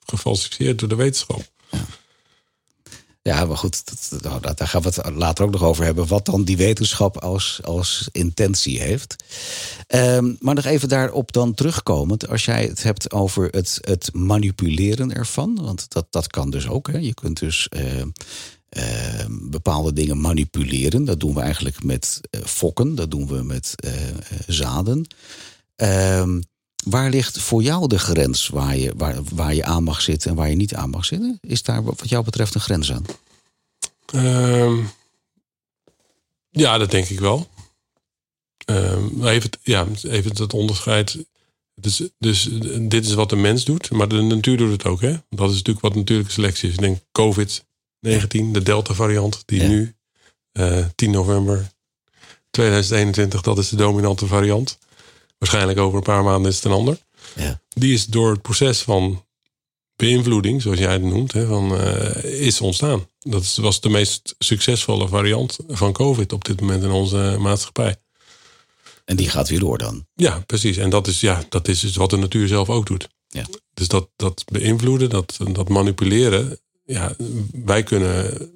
gefalsificeerd 0.06 0.80
door 0.80 0.90
de 0.90 0.96
wetenschap. 0.96 1.44
Ja. 1.72 1.86
Ja, 3.22 3.46
maar 3.46 3.58
goed, 3.58 3.86
dat, 3.86 4.22
nou, 4.22 4.42
daar 4.56 4.68
gaan 4.68 4.82
we 4.82 4.88
het 4.88 5.16
later 5.16 5.46
ook 5.46 5.52
nog 5.52 5.64
over 5.64 5.84
hebben. 5.84 6.08
Wat 6.08 6.26
dan 6.26 6.44
die 6.44 6.58
wetenschap 6.58 7.18
als, 7.18 7.60
als 7.64 8.10
intentie 8.12 8.82
heeft. 8.82 9.16
Um, 9.88 10.38
maar 10.40 10.56
nog 10.56 10.66
even 10.66 10.90
daarop 10.90 11.32
dan 11.32 11.54
terugkomend. 11.54 12.28
Als 12.28 12.46
jij 12.46 12.66
het 12.66 12.84
hebt 12.84 13.12
over 13.12 13.48
het, 13.52 13.78
het 13.82 14.10
manipuleren 14.14 15.14
ervan. 15.14 15.60
Want 15.62 15.86
dat, 15.90 16.08
dat 16.10 16.28
kan 16.28 16.50
dus 16.50 16.68
ook. 16.68 16.88
Hè. 16.88 16.98
Je 16.98 17.14
kunt 17.14 17.40
dus 17.40 17.70
uh, 17.78 18.04
uh, 18.78 19.26
bepaalde 19.30 19.94
dingen 19.94 20.22
manipuleren. 20.22 21.06
Dat 21.06 21.20
doen 21.20 21.34
we 21.34 21.42
eigenlijk 21.42 21.84
met 21.84 22.22
uh, 22.32 22.42
fokken. 22.46 22.96
Dat 22.96 23.12
doen 23.12 23.28
we 23.28 23.44
met 23.44 23.76
zaden. 24.48 25.08
Ehm, 25.76 26.40
Waar 26.86 27.10
ligt 27.10 27.40
voor 27.40 27.64
jou 27.64 27.88
de 27.88 28.00
grens 28.00 28.48
waar 28.48 28.78
je, 28.78 28.94
waar, 28.98 29.16
waar 29.34 29.56
je 29.56 29.64
aan 29.64 29.84
mag 29.84 30.02
zitten 30.02 30.30
en 30.30 30.36
waar 30.36 30.50
je 30.50 30.56
niet 30.56 30.76
aan 30.76 30.90
mag 30.90 31.06
zitten? 31.06 31.38
Is 31.42 31.64
daar 31.64 31.84
wat 31.84 32.10
jou 32.10 32.24
betreft 32.24 32.56
een 32.56 32.62
grens 32.62 32.92
aan? 32.92 33.06
Uh, 34.16 34.86
ja, 36.50 36.78
dat 36.78 36.92
denk 36.92 37.08
ik 37.08 37.20
wel. 37.20 37.48
Even, 39.24 39.50
ja, 39.64 39.88
even 40.02 40.36
het 40.36 40.54
onderscheid. 40.54 41.26
Dus, 41.76 42.02
dus 42.18 42.50
dit 42.82 43.06
is 43.06 43.14
wat 43.14 43.30
de 43.30 43.36
mens 43.36 43.66
doet, 43.66 43.92
maar 43.92 44.08
de 44.08 44.22
natuur 44.22 44.58
doet 44.58 44.72
het 44.72 44.86
ook. 44.86 45.02
Hè? 45.02 45.16
Dat 45.30 45.50
is 45.50 45.56
natuurlijk 45.56 45.86
wat 45.86 45.96
natuurlijke 45.96 46.32
selectie 46.32 46.70
is. 46.70 46.76
Ik 46.76 46.82
denk 46.82 47.00
COVID-19, 48.06 48.52
de 48.52 48.64
Delta-variant, 48.64 49.44
die 49.46 49.64
nu, 49.64 49.96
uh, 50.54 50.80
eh, 50.80 50.86
10 50.96 51.12
november 51.12 51.70
2021, 52.50 53.42
dat 53.42 53.58
is 53.58 53.70
de 53.70 53.76
dominante 53.76 54.28
variant. 54.28 54.78
Waarschijnlijk 55.38 55.80
over 55.80 55.98
een 55.98 56.04
paar 56.04 56.24
maanden 56.24 56.52
is 56.52 56.56
het 56.56 56.66
een 56.66 56.72
ander. 56.72 56.98
Ja. 57.36 57.62
Die 57.70 57.94
is 57.94 58.06
door 58.06 58.32
het 58.32 58.42
proces 58.42 58.82
van 58.82 59.26
beïnvloeding, 59.96 60.62
zoals 60.62 60.80
jij 60.80 60.94
het 60.94 61.02
noemt, 61.02 61.32
hè, 61.32 61.48
van, 61.48 61.82
uh, 61.82 62.24
is 62.24 62.62
ontstaan. 62.62 63.08
Dat 63.20 63.56
was 63.56 63.82
de 63.82 63.90
meest 63.90 64.36
succesvolle 64.40 65.08
variant 65.08 65.58
van 65.68 65.94
COVID 65.94 66.34
op 66.34 66.46
dit 66.46 66.62
moment 66.62 66.84
in 66.84 66.92
onze 66.92 67.36
maatschappij. 67.40 67.96
En 69.06 69.16
die 69.16 69.30
gaat 69.30 69.50
weer 69.50 69.60
door 69.60 69.78
dan? 69.78 70.08
Ja, 70.14 70.44
precies. 70.46 70.78
En 70.78 70.90
dat 70.90 71.08
is, 71.08 71.20
ja, 71.20 71.44
dat 71.50 71.68
is 71.68 71.80
dus 71.80 71.96
wat 71.96 72.10
de 72.10 72.18
natuur 72.18 72.48
zelf 72.48 72.70
ook 72.70 72.86
doet. 72.86 73.08
Ja. 73.28 73.46
Dus 73.74 73.88
dat, 73.88 74.10
dat 74.16 74.44
beïnvloeden, 74.52 75.10
dat, 75.10 75.38
dat 75.52 75.70
manipuleren. 75.70 76.60
Ja, 76.86 77.16
wij 77.52 77.84
kunnen 77.84 78.50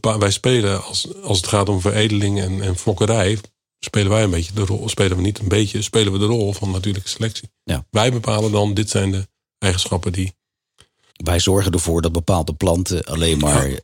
wij 0.00 0.30
spelen 0.30 0.84
als, 0.84 1.22
als 1.22 1.36
het 1.36 1.46
gaat 1.46 1.68
om 1.68 1.80
veredeling 1.80 2.40
en, 2.40 2.62
en 2.62 2.76
fokkerij, 2.76 3.38
spelen 3.78 4.10
wij 4.10 4.22
een 4.22 4.30
beetje 4.30 4.52
de 4.52 4.64
rol, 4.64 4.88
spelen 4.88 5.16
we 5.16 5.22
niet 5.22 5.38
een 5.38 5.48
beetje, 5.48 5.82
spelen 5.82 6.12
we 6.12 6.18
de 6.18 6.24
rol 6.24 6.52
van 6.52 6.70
natuurlijke 6.70 7.08
selectie. 7.08 7.50
Ja. 7.64 7.86
Wij 7.90 8.12
bepalen 8.12 8.52
dan, 8.52 8.74
dit 8.74 8.90
zijn 8.90 9.10
de 9.10 9.28
eigenschappen 9.58 10.12
die. 10.12 10.34
Wij 11.14 11.40
zorgen 11.40 11.72
ervoor 11.72 12.02
dat 12.02 12.12
bepaalde 12.12 12.54
planten 12.54 13.04
alleen 13.04 13.38
maar 13.38 13.68
uh, 13.68 13.78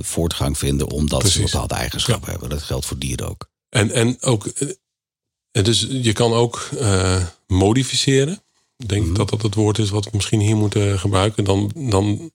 voortgang 0.00 0.58
vinden 0.58 0.90
omdat 0.90 1.28
ze 1.28 1.42
bepaalde 1.42 1.74
eigenschappen 1.74 2.30
hebben. 2.30 2.48
Dat 2.48 2.62
geldt 2.62 2.86
voor 2.86 2.98
dieren 2.98 3.28
ook. 3.28 3.50
En, 3.68 3.90
en 3.90 4.22
ook, 4.22 4.46
uh, 4.58 5.64
dus 5.64 5.86
je 5.90 6.12
kan 6.12 6.32
ook 6.32 6.68
uh, 6.74 7.26
modificeren. 7.46 8.42
Ik 8.76 8.88
denk 8.88 9.06
mm 9.06 9.14
dat 9.14 9.28
dat 9.28 9.42
het 9.42 9.54
woord 9.54 9.78
is 9.78 9.90
wat 9.90 10.04
we 10.04 10.10
misschien 10.12 10.40
hier 10.40 10.56
moeten 10.56 10.98
gebruiken. 10.98 11.44
Dan, 11.44 11.72
dan 11.74 12.32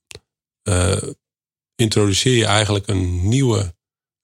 introduceer 1.76 2.36
je 2.36 2.46
eigenlijk 2.46 2.88
een 2.88 3.28
nieuwe, 3.28 3.76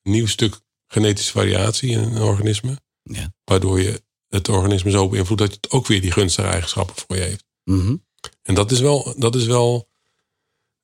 nieuw 0.04 0.28
stuk 0.28 0.60
genetische 0.88 1.32
variatie 1.32 1.89
in 1.89 1.99
een 1.99 2.21
organisme. 2.21 2.82
Ja. 3.04 3.34
Waardoor 3.43 3.82
je 3.82 4.04
het 4.28 4.49
organisme 4.49 4.91
zo 4.91 5.10
beïnvloedt 5.10 5.41
dat 5.41 5.54
het 5.54 5.71
ook 5.71 5.88
weer 5.88 6.02
die 6.02 6.12
gunstige 6.12 6.47
eigenschappen 6.47 6.95
voor 6.95 7.15
je 7.15 7.21
heeft. 7.21 7.45
Mhm. 7.63 7.95
En 8.41 8.54
dat 8.54 8.71
is 8.71 8.80
wel, 8.80 9.13
dat 9.17 9.36
is 9.36 9.45
wel, 9.45 9.89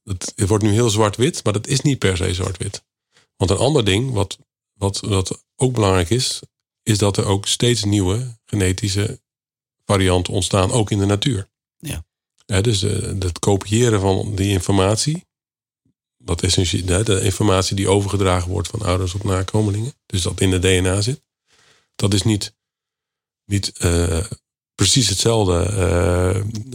het 0.04 0.34
wordt 0.36 0.64
nu 0.64 0.72
heel 0.72 0.90
zwart-wit, 0.90 1.44
maar 1.44 1.54
dat 1.54 1.68
is 1.68 1.82
niet 1.82 2.00
per 2.00 2.18
se 2.18 2.34
zwart-wit. 2.34 2.84
Want 3.36 3.52
een 3.52 3.58
ander 3.58 3.86
ding, 3.86 4.12
wat, 4.12 4.38
wat, 4.74 5.00
wat 5.00 5.46
ook 5.56 5.74
belangrijk 5.74 6.10
is, 6.10 6.42
is 6.84 6.98
dat 6.98 7.18
er 7.18 7.26
ook 7.26 7.48
steeds 7.48 7.84
nieuwe 7.84 8.38
genetische 8.46 9.22
varianten 9.84 10.34
ontstaan, 10.34 10.72
ook 10.72 10.92
in 10.92 11.00
de 11.00 11.06
natuur. 11.06 11.50
Ja. 11.78 12.06
ja 12.46 12.62
dus 12.62 12.84
uh, 12.84 12.92
het 13.20 13.40
kopiëren 13.40 14.00
van 14.00 14.36
die 14.36 14.50
informatie, 14.52 15.26
wat 16.26 16.42
essentieel, 16.42 17.04
de 17.04 17.22
informatie 17.22 17.76
die 17.76 17.90
overgedragen 17.90 18.52
wordt 18.52 18.68
van 18.68 18.82
ouders 18.82 19.14
op 19.14 19.24
nakomelingen, 19.24 19.94
dus 20.06 20.22
dat 20.22 20.42
in 20.42 20.52
de 20.52 20.60
DNA 20.60 21.02
zit, 21.02 21.22
dat 21.96 22.14
is 22.14 22.24
niet, 22.24 22.54
niet 23.46 23.74
uh, 23.80 24.26
precies 24.76 25.10
hetzelfde 25.10 25.70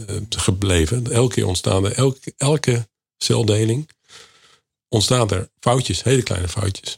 uh, 0.07 0.19
gebleven. 0.29 1.11
Elke 1.11 1.33
keer 1.33 1.47
ontstaan 1.47 1.85
er, 1.85 1.91
elke, 1.91 2.33
elke 2.37 2.89
celdeling 3.17 3.89
ontstaan 4.87 5.29
er 5.29 5.49
foutjes, 5.59 6.03
hele 6.03 6.23
kleine 6.23 6.47
foutjes. 6.47 6.97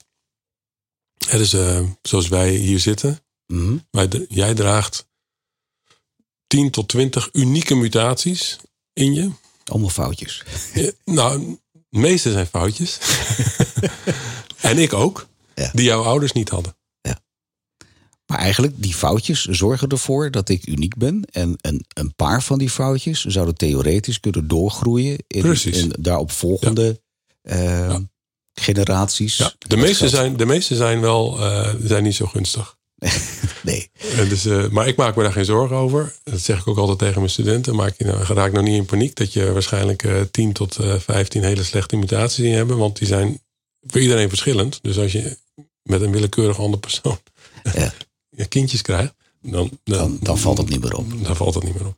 Het 1.27 1.39
is 1.39 1.53
uh, 1.53 1.89
zoals 2.01 2.27
wij 2.27 2.49
hier 2.49 2.79
zitten. 2.79 3.19
Mm 3.47 3.83
-hmm. 3.91 4.25
jij 4.27 4.53
draagt 4.53 5.07
10 6.47 6.71
tot 6.71 6.87
20 6.87 7.29
unieke 7.31 7.75
mutaties 7.75 8.57
in 8.93 9.13
je. 9.13 9.31
Allemaal 9.65 9.89
foutjes. 9.89 10.43
nou, 11.05 11.59
de 11.93 11.99
meeste 11.99 12.31
zijn 12.31 12.47
foutjes. 12.47 12.97
en 14.61 14.77
ik 14.77 14.93
ook. 14.93 15.27
Die 15.73 15.85
jouw 15.85 16.03
ouders 16.03 16.31
niet 16.31 16.49
hadden. 16.49 16.75
Ja. 17.01 17.19
Maar 18.25 18.37
eigenlijk, 18.37 18.73
die 18.77 18.93
foutjes 18.93 19.45
zorgen 19.45 19.89
ervoor 19.89 20.31
dat 20.31 20.49
ik 20.49 20.67
uniek 20.67 20.97
ben. 20.97 21.25
En 21.31 21.55
een, 21.61 21.85
een 21.93 22.15
paar 22.15 22.43
van 22.43 22.57
die 22.57 22.69
foutjes 22.69 23.25
zouden 23.25 23.55
theoretisch 23.55 24.19
kunnen 24.19 24.47
doorgroeien 24.47 25.23
in, 25.27 25.55
in 25.63 25.93
daarop 25.99 26.31
volgende 26.31 27.01
uh, 27.43 27.95
generaties. 28.53 29.37
Ja. 29.37 29.53
De, 29.57 29.77
meeste 29.77 30.09
zijn, 30.09 30.37
de 30.37 30.45
meeste 30.45 30.75
zijn 30.75 31.01
wel 31.01 31.39
uh, 31.39 31.73
zijn 31.83 32.03
niet 32.03 32.15
zo 32.15 32.25
gunstig. 32.25 32.77
nee. 33.63 33.89
Dus, 34.29 34.45
uh, 34.45 34.67
maar 34.67 34.87
ik 34.87 34.95
maak 34.95 35.15
me 35.15 35.23
daar 35.23 35.31
geen 35.31 35.45
zorgen 35.45 35.75
over. 35.75 36.15
Dat 36.23 36.39
zeg 36.39 36.59
ik 36.59 36.67
ook 36.67 36.77
altijd 36.77 36.99
tegen 36.99 37.19
mijn 37.19 37.29
studenten. 37.31 37.75
Maak 37.75 37.93
je 37.97 38.05
nou, 38.05 38.23
raak 38.23 38.51
nou 38.51 38.63
niet 38.63 38.75
in 38.77 38.85
paniek 38.85 39.15
dat 39.15 39.33
je 39.33 39.51
waarschijnlijk 39.51 40.03
uh, 40.03 40.21
10 40.31 40.53
tot 40.53 40.79
uh, 40.81 40.95
15 40.99 41.43
hele 41.43 41.63
slechte 41.63 41.95
mutaties 41.95 42.45
in 42.45 42.53
hebt. 42.53 42.71
Want 42.71 42.97
die 42.97 43.07
zijn 43.07 43.41
voor 43.81 44.01
iedereen 44.01 44.29
verschillend. 44.29 44.79
Dus 44.81 44.97
als 44.97 45.11
je 45.11 45.37
met 45.83 46.01
een 46.01 46.11
willekeurig 46.11 46.59
andere 46.59 46.79
persoon 46.79 47.19
ja. 47.73 48.45
kindjes 48.49 48.81
krijgt, 48.81 49.13
dan, 49.41 49.51
dan, 49.83 49.97
dan, 49.97 50.17
dan, 50.21 50.37
valt 50.37 50.57
het 50.57 50.69
niet 50.69 50.81
meer 50.81 50.95
op. 50.95 51.23
Dan 51.23 51.35
valt 51.35 51.53
het 51.53 51.63
niet 51.63 51.73
meer 51.73 51.87
op. 51.87 51.97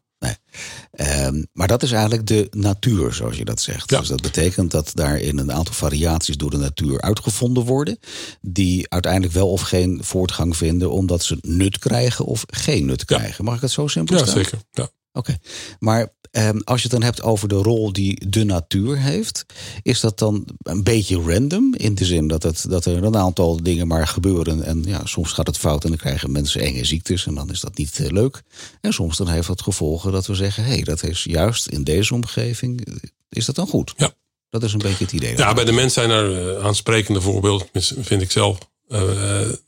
Ehm, 0.92 1.44
maar 1.54 1.68
dat 1.68 1.84
is 1.84 1.92
eigenlijk 1.92 2.28
de 2.28 2.48
natuur, 2.52 3.14
zoals 3.14 3.38
je 3.38 3.46
dat 3.46 3.62
zegt. 3.62 3.90
Dus 3.90 4.08
dat 4.08 4.22
betekent 4.22 4.72
dat 4.72 4.92
daarin 4.94 5.38
een 5.38 5.52
aantal 5.52 5.74
variaties 5.74 6.38
door 6.38 6.50
de 6.50 6.58
natuur 6.58 7.02
uitgevonden 7.02 7.64
worden. 7.64 8.00
Die 8.42 8.90
uiteindelijk 8.90 9.34
wel 9.34 9.50
of 9.50 9.62
geen 9.62 10.00
voortgang 10.04 10.58
vinden 10.58 10.92
omdat 10.92 11.24
ze 11.24 11.38
nut 11.42 11.80
krijgen 11.80 12.26
of 12.26 12.44
geen 12.48 12.86
nut 12.86 13.06
krijgen. 13.06 13.44
Mag 13.44 13.56
ik 13.56 13.62
het 13.62 13.72
zo 13.72 13.88
simpel 13.88 14.18
stellen? 14.18 14.38
Ja, 14.38 14.44
zeker. 14.44 14.60
Ja. 14.72 14.90
Oké, 15.16 15.38
maar 15.80 16.14
ehm, 16.36 16.60
als 16.64 16.82
je 16.82 16.88
het 16.88 17.00
dan 17.00 17.04
hebt 17.04 17.22
over 17.22 17.48
de 17.48 17.56
rol 17.56 17.94
die 17.94 18.30
de 18.30 18.44
natuur 18.44 19.00
heeft, 19.00 19.46
is 19.82 20.00
dat 20.00 20.20
dan 20.20 20.48
een 20.62 20.84
beetje 20.84 21.22
random? 21.22 21.74
In 21.78 21.96
de 21.96 22.06
zin 22.06 22.28
dat, 22.28 22.44
het, 22.44 22.66
dat 22.70 22.86
er 22.86 23.04
een 23.04 23.18
aantal 23.18 23.64
dingen 23.64 23.88
maar 23.88 24.08
gebeuren 24.08 24.64
en 24.64 24.84
ja, 24.86 25.06
soms 25.06 25.32
gaat 25.32 25.48
het 25.48 25.58
fout 25.58 25.84
en 25.84 25.90
dan 25.90 25.98
krijgen 25.98 26.32
mensen 26.32 26.62
enge 26.62 26.86
ziektes 26.86 27.26
en 27.26 27.36
dan 27.36 27.52
is 27.52 27.60
dat 27.60 27.78
niet 27.78 28.00
uh, 28.00 28.10
leuk. 28.10 28.42
En 28.82 28.94
soms 28.94 29.18
dan 29.18 29.28
heeft 29.28 29.48
dat 29.48 29.62
gevolgen 29.62 30.12
dat 30.12 30.28
we 30.28 30.36
zeggen, 30.36 30.64
hé, 30.64 30.74
hey, 30.74 30.84
dat 30.84 31.04
is 31.04 31.24
juist 31.24 31.68
in 31.68 31.84
deze 31.84 32.14
omgeving, 32.14 32.88
is 33.30 33.46
dat 33.46 33.56
dan 33.56 33.68
goed? 33.68 33.94
Ja. 33.98 34.14
Dat 34.50 34.64
is 34.64 34.74
een 34.74 34.80
beetje 34.80 35.04
het 35.04 35.14
idee. 35.14 35.38
Ja, 35.38 35.54
bij 35.54 35.66
de 35.66 35.72
mens 35.72 35.94
zijn 35.94 36.10
er 36.10 36.58
uh, 36.58 36.66
aansprekende 36.66 37.22
voorbeelden, 37.22 37.68
vind 38.00 38.22
ik 38.22 38.32
zelf, 38.32 38.58
uh, 38.88 39.00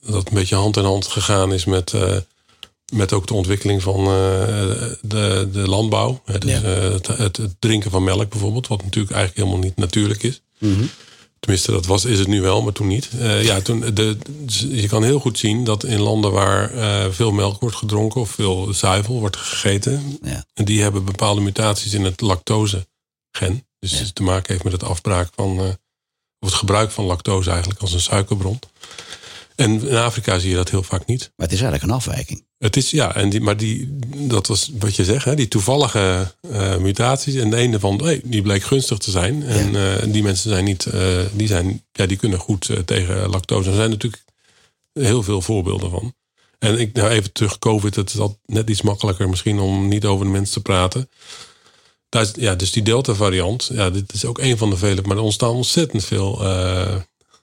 dat 0.06 0.28
een 0.28 0.34
beetje 0.34 0.56
hand 0.56 0.78
in 0.78 0.84
hand 0.84 1.08
gegaan 1.08 1.54
is 1.54 1.66
met 1.66 1.94
met 2.94 3.14
ook 3.14 3.28
de 3.28 3.34
ontwikkeling 3.34 3.82
van 3.82 4.00
uh, 4.00 4.08
de, 5.02 5.50
de 5.52 5.68
landbouw. 5.68 6.22
Dus, 6.40 6.52
ja. 6.52 6.62
uh, 6.62 6.92
het, 6.92 7.08
het, 7.08 7.56
drinken 7.60 7.92
van 7.92 8.04
melk 8.04 8.30
bijvoorbeeld. 8.30 8.68
Wat 8.68 8.84
natuurlijk 8.84 9.16
eigenlijk 9.16 9.46
helemaal 9.46 9.66
niet 9.68 9.78
natuurlijk 9.78 10.24
is. 10.24 10.42
Mm 10.60 10.74
-hmm. 10.74 10.90
Tenminste, 11.40 11.72
dat 11.72 11.86
was, 11.86 12.06
is 12.06 12.20
het 12.20 12.28
nu 12.28 12.42
wel, 12.42 12.62
maar 12.62 12.74
toen 12.74 12.88
niet. 12.88 13.10
Uh, 13.16 13.44
ja, 13.44 13.62
toen 13.62 13.80
de, 13.94 14.18
je 14.70 14.88
kan 14.88 15.04
heel 15.04 15.20
goed 15.20 15.40
zien 15.40 15.64
dat 15.64 15.84
in 15.84 16.00
landen 16.00 16.32
waar 16.32 16.72
veel 17.14 17.32
melk 17.32 17.62
wordt 17.62 17.76
gedronken... 17.76 18.22
of 18.22 18.30
veel 18.30 18.74
zuivel 18.74 19.20
wordt 19.20 19.38
gegeten... 19.38 20.20
Ja. 20.24 20.46
en 20.54 20.66
die 20.66 20.82
hebben 20.82 21.06
bepaalde 21.06 21.42
mutaties 21.42 21.94
in 21.94 22.04
het 22.04 22.22
lactose 22.22 22.88
gen. 23.32 23.68
Dus 23.80 24.00
het 24.00 24.16
te 24.16 24.24
maken 24.24 24.52
heeft 24.52 24.64
met 24.64 24.74
het 24.74 24.84
afbraak 24.84 25.30
van, 25.36 25.60
of 26.40 26.50
het 26.50 26.54
gebruik 26.54 26.92
van 26.92 27.06
lactose 27.06 27.50
eigenlijk 27.50 27.82
als 27.82 27.94
een 27.94 28.02
suikerbron. 28.02 28.60
En 29.56 29.88
in 29.88 29.96
Afrika 29.96 30.40
zie 30.40 30.50
je 30.50 30.56
dat 30.56 30.70
heel 30.70 30.84
vaak 30.84 31.06
niet. 31.06 31.32
Maar 31.36 31.48
het 31.48 31.56
is 31.56 31.62
eigenlijk 31.62 31.84
een 31.84 31.98
afwijking. 31.98 32.47
Het 32.58 32.78
is, 32.78 32.92
ja, 32.92 33.16
en 33.16 33.30
die, 33.30 33.42
maar 33.42 33.58
die, 33.58 33.98
dat 34.28 34.48
was 34.48 34.72
wat 34.80 34.96
je 34.96 35.04
zegt, 35.04 35.26
hè, 35.26 35.36
die 35.36 35.48
toevallige 35.48 36.34
uh, 36.52 36.78
mutaties. 36.78 37.36
En 37.36 37.50
de 37.50 37.56
ene 37.56 37.80
van, 37.80 38.04
hey, 38.04 38.22
die 38.24 38.42
bleek 38.42 38.64
gunstig 38.64 38.98
te 38.98 39.12
zijn. 39.12 39.44
En 39.44 39.74
uh, 39.74 39.94
die 40.14 40.24
mensen 40.24 40.50
zijn 40.50 40.64
niet, 40.64 40.86
uh, 40.94 41.20
die, 41.32 41.48
zijn, 41.48 41.84
ja, 41.92 42.06
die 42.06 42.18
kunnen 42.18 42.40
goed 42.40 42.70
tegen 42.86 43.30
lactose. 43.30 43.70
Er 43.70 43.76
zijn 43.76 43.90
natuurlijk 43.90 44.24
heel 44.94 45.24
veel 45.24 45.42
voorbeelden 45.42 45.90
van. 45.90 46.14
En 46.60 46.80
ik, 46.80 46.94
nou 46.94 47.10
even 47.10 47.32
terug, 47.32 47.60
COVID, 47.60 47.96
het 47.96 48.10
is 48.10 48.20
al 48.20 48.40
net 48.46 48.70
iets 48.70 48.82
makkelijker 48.82 49.30
misschien 49.30 49.60
om 49.60 49.88
niet 49.88 50.06
over 50.06 50.26
de 50.26 50.32
mensen 50.32 50.54
te 50.54 50.62
praten. 50.62 51.10
Daar 52.10 52.22
is, 52.22 52.32
ja, 52.36 52.56
dus 52.56 52.72
die 52.72 52.84
Delta-variant, 52.84 53.70
ja, 53.74 53.90
dit 53.90 54.14
is 54.14 54.26
ook 54.26 54.40
een 54.40 54.58
van 54.58 54.70
de 54.70 54.78
vele, 54.78 55.02
maar 55.02 55.18
er 55.18 55.24
ontstaan 55.24 55.50
ontzettend 55.50 56.06
veel 56.06 56.42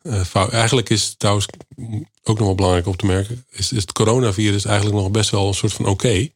uh, 0.05 0.53
eigenlijk 0.53 0.91
is 0.91 1.05
het 1.05 1.19
trouwens 1.19 1.47
ook 2.23 2.39
nog 2.39 2.47
wel 2.47 2.55
belangrijk 2.55 2.87
op 2.87 2.97
te 2.97 3.07
merken, 3.07 3.45
is, 3.51 3.73
is 3.73 3.81
het 3.81 3.93
coronavirus 3.93 4.65
eigenlijk 4.65 4.97
nog 4.97 5.11
best 5.11 5.31
wel 5.31 5.49
een 5.49 5.55
soort 5.55 5.73
van 5.73 5.87
oké. 5.87 6.29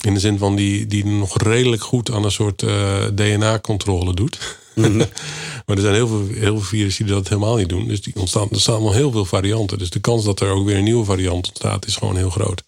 In 0.00 0.14
de 0.14 0.20
zin 0.20 0.38
van 0.38 0.56
die, 0.56 0.86
die 0.86 1.04
nog 1.04 1.42
redelijk 1.42 1.82
goed 1.82 2.10
aan 2.10 2.24
een 2.24 2.32
soort 2.32 2.62
uh, 2.62 3.04
DNA-controle 3.14 4.14
doet. 4.14 4.58
Mhm. 4.74 4.96
maar 5.66 5.76
er 5.76 5.80
zijn 5.80 5.94
heel 5.94 6.08
veel, 6.08 6.26
heel 6.26 6.58
veel 6.58 6.60
virussen 6.60 7.06
die 7.06 7.14
dat 7.14 7.28
helemaal 7.28 7.56
niet 7.56 7.68
doen. 7.68 7.88
Dus 7.88 8.02
die 8.02 8.16
ontstaan, 8.16 8.48
er 8.50 8.60
staan 8.60 8.82
nog 8.82 8.92
heel 8.92 9.10
veel 9.10 9.24
varianten. 9.24 9.78
Dus 9.78 9.90
de 9.90 10.00
kans 10.00 10.24
dat 10.24 10.40
er 10.40 10.50
ook 10.50 10.66
weer 10.66 10.76
een 10.76 10.84
nieuwe 10.84 11.04
variant 11.04 11.48
ontstaat 11.48 11.86
is 11.86 11.96
gewoon 11.96 12.16
heel 12.16 12.30
groot. 12.30 12.62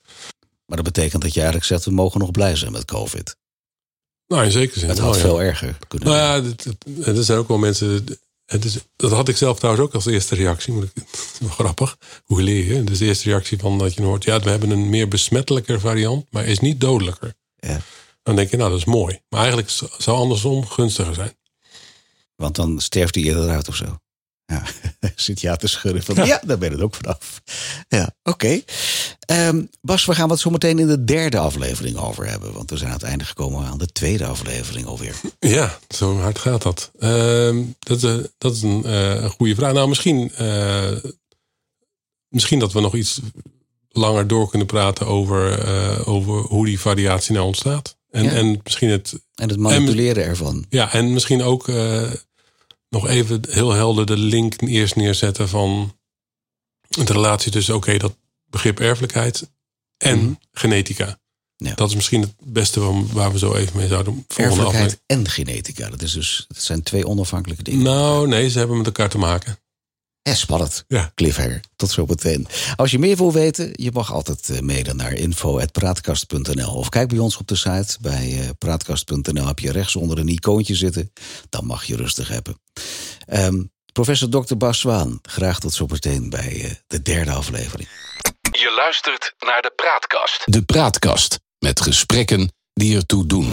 Maar 0.66 0.76
dat 0.76 0.92
betekent 0.92 1.22
dat 1.22 1.32
je 1.32 1.40
eigenlijk 1.40 1.68
zegt, 1.68 1.84
we 1.84 1.90
mogen 1.90 2.20
nog 2.20 2.30
blij 2.30 2.56
zijn 2.56 2.72
met 2.72 2.84
COVID. 2.84 3.36
Nou, 4.26 4.44
in 4.44 4.50
zekere 4.50 4.78
zin. 4.78 4.88
Het 4.88 4.98
had 4.98 5.18
veel 5.18 5.42
erger 5.42 5.78
kunnen 5.88 6.08
Nou 6.08 6.44
ja, 6.44 6.50
er 7.04 7.24
zijn 7.24 7.38
ook 7.38 7.48
wel 7.48 7.58
mensen 7.58 8.04
dat 8.96 9.10
had 9.10 9.28
ik 9.28 9.36
zelf 9.36 9.58
trouwens 9.58 9.86
ook 9.86 9.94
als 9.94 10.06
eerste 10.06 10.34
reactie. 10.34 10.82
Ik, 10.82 10.92
grappig. 11.58 11.96
Hoe 12.24 12.42
leer 12.42 12.74
je? 12.74 12.84
Dus 12.84 12.98
de 12.98 13.04
eerste 13.04 13.28
reactie 13.28 13.58
van 13.58 13.78
dat 13.78 13.94
je 13.94 14.02
hoort... 14.02 14.24
ja, 14.24 14.40
we 14.40 14.50
hebben 14.50 14.70
een 14.70 14.88
meer 14.88 15.08
besmettelijker 15.08 15.80
variant... 15.80 16.26
maar 16.30 16.44
is 16.44 16.60
niet 16.60 16.80
dodelijker. 16.80 17.34
Ja. 17.56 17.80
Dan 18.22 18.36
denk 18.36 18.50
je, 18.50 18.56
nou, 18.56 18.70
dat 18.70 18.78
is 18.78 18.84
mooi. 18.84 19.20
Maar 19.28 19.40
eigenlijk 19.40 19.70
zou 19.98 20.16
andersom 20.16 20.66
gunstiger 20.66 21.14
zijn. 21.14 21.36
Want 22.36 22.54
dan 22.54 22.80
sterft 22.80 23.14
hij 23.14 23.24
eerder 23.24 23.48
uit 23.48 23.68
of 23.68 23.76
zo. 23.76 23.98
Ja, 24.46 24.62
zit 25.16 25.40
ja 25.40 25.56
te 25.56 25.68
schudden 25.68 26.02
van 26.02 26.26
ja, 26.26 26.40
daar 26.46 26.58
ben 26.58 26.72
ik 26.72 26.82
ook 26.82 26.94
vanaf. 26.94 27.42
Ja, 27.88 28.14
oké. 28.22 28.60
Ehm, 29.20 29.62
Bas, 29.80 30.04
we 30.04 30.14
gaan 30.14 30.28
wat 30.28 30.38
zo 30.38 30.50
meteen 30.50 30.78
in 30.78 30.86
de 30.86 31.04
derde 31.04 31.38
aflevering 31.38 31.96
over 31.96 32.28
hebben. 32.28 32.52
Want 32.52 32.70
we 32.70 32.76
zijn 32.76 32.90
aan 32.90 32.96
het 32.96 33.06
einde 33.06 33.24
gekomen 33.24 33.66
aan 33.66 33.78
de 33.78 33.86
tweede 33.86 34.26
aflevering 34.26 34.86
alweer. 34.86 35.14
Ja, 35.38 35.78
zo 35.88 36.18
hard 36.18 36.38
gaat 36.38 36.62
dat. 36.62 36.90
Ehm, 36.98 37.62
dat, 37.78 38.02
is, 38.02 38.26
dat 38.38 38.54
is 38.54 38.62
een, 38.62 38.82
uh, 38.86 39.22
een, 39.22 39.30
goede 39.30 39.54
vraag. 39.54 39.72
Nou, 39.72 39.88
misschien, 39.88 40.32
uh, 40.40 40.96
misschien 42.28 42.58
dat 42.58 42.72
we 42.72 42.80
nog 42.80 42.94
iets 42.94 43.20
langer 43.88 44.26
door 44.26 44.48
kunnen 44.48 44.66
praten 44.66 45.06
over, 45.06 45.66
over 46.06 46.40
hoe 46.40 46.64
die 46.64 46.80
variatie 46.80 47.34
nou 47.34 47.46
ontstaat. 47.46 47.96
En, 48.10 48.30
en 48.30 48.60
misschien 48.62 48.88
het. 48.88 49.20
En 49.34 49.48
het 49.48 49.58
manipuleren 49.58 50.24
ervan. 50.24 50.66
Ja, 50.68 50.92
en 50.92 51.12
misschien 51.12 51.42
ook 51.42 51.68
nog 53.00 53.08
even 53.08 53.40
heel 53.48 53.72
helder 53.72 54.06
de 54.06 54.16
link 54.16 54.60
eerst 54.60 54.96
neerzetten 54.96 55.48
van 55.48 55.96
de 56.88 57.12
relatie 57.12 57.52
tussen, 57.52 57.74
oké, 57.74 57.96
dat 57.96 58.16
begrip 58.50 58.80
erfelijkheid 58.80 59.50
en 59.96 60.18
mhm. 60.18 60.32
genetica. 60.52 61.18
Ja. 61.56 61.74
Dat 61.74 61.88
is 61.88 61.94
misschien 61.94 62.20
het 62.20 62.34
beste 62.38 63.06
waar 63.12 63.32
we 63.32 63.38
zo 63.38 63.54
even 63.54 63.76
mee 63.76 63.88
zouden 63.88 64.26
Erfelijkheid 64.36 65.00
en 65.06 65.28
genetica, 65.28 65.90
dat, 65.90 66.02
is 66.02 66.12
dus, 66.12 66.44
dat 66.48 66.62
zijn 66.62 66.82
twee 66.82 67.06
onafhankelijke 67.06 67.62
dingen. 67.62 67.82
Nou, 67.82 68.28
nee, 68.28 68.50
ze 68.50 68.58
hebben 68.58 68.76
met 68.76 68.86
elkaar 68.86 69.08
te 69.08 69.18
maken. 69.18 69.58
Ja, 70.26 70.34
spannend. 70.34 70.84
Ja. 70.88 71.12
Cliffhanger. 71.14 71.60
Tot 71.76 71.90
zo 71.90 72.06
meteen. 72.06 72.46
Als 72.76 72.90
je 72.90 72.98
meer 72.98 73.16
wil 73.16 73.32
weten, 73.32 73.70
je 73.72 73.90
mag 73.92 74.12
altijd 74.12 74.48
eh, 74.50 74.60
mailen 74.60 74.96
naar 74.96 75.12
info.praatkast.nl. 75.12 76.74
Of 76.74 76.88
kijk 76.88 77.08
bij 77.08 77.18
ons 77.18 77.36
op 77.36 77.48
de 77.48 77.56
site. 77.56 77.96
Bij 78.00 78.28
uh, 78.28 78.48
praatkast.nl 78.58 79.46
heb 79.46 79.58
je 79.58 79.72
rechts 79.72 79.96
onder 79.96 80.18
een 80.18 80.28
icoontje 80.28 80.74
zitten. 80.74 81.12
Dan 81.48 81.66
mag 81.66 81.84
je 81.84 81.96
rustig 81.96 82.28
hebben. 82.28 82.60
Um, 83.32 83.72
professor 83.92 84.28
Dr. 84.28 84.56
Bas 84.56 84.80
Zwaan, 84.80 85.18
graag 85.22 85.60
tot 85.60 85.74
zo 85.74 85.86
meteen 85.86 86.30
bij 86.30 86.54
uh, 86.54 86.70
de 86.86 87.02
derde 87.02 87.32
aflevering. 87.32 87.88
Je 88.50 88.74
luistert 88.76 89.34
naar 89.38 89.62
de 89.62 89.72
Praatkast. 89.76 90.42
De 90.44 90.62
Praatkast. 90.62 91.40
Met 91.58 91.80
gesprekken 91.80 92.52
die 92.72 92.96
ertoe 92.96 93.26
doen. 93.26 93.52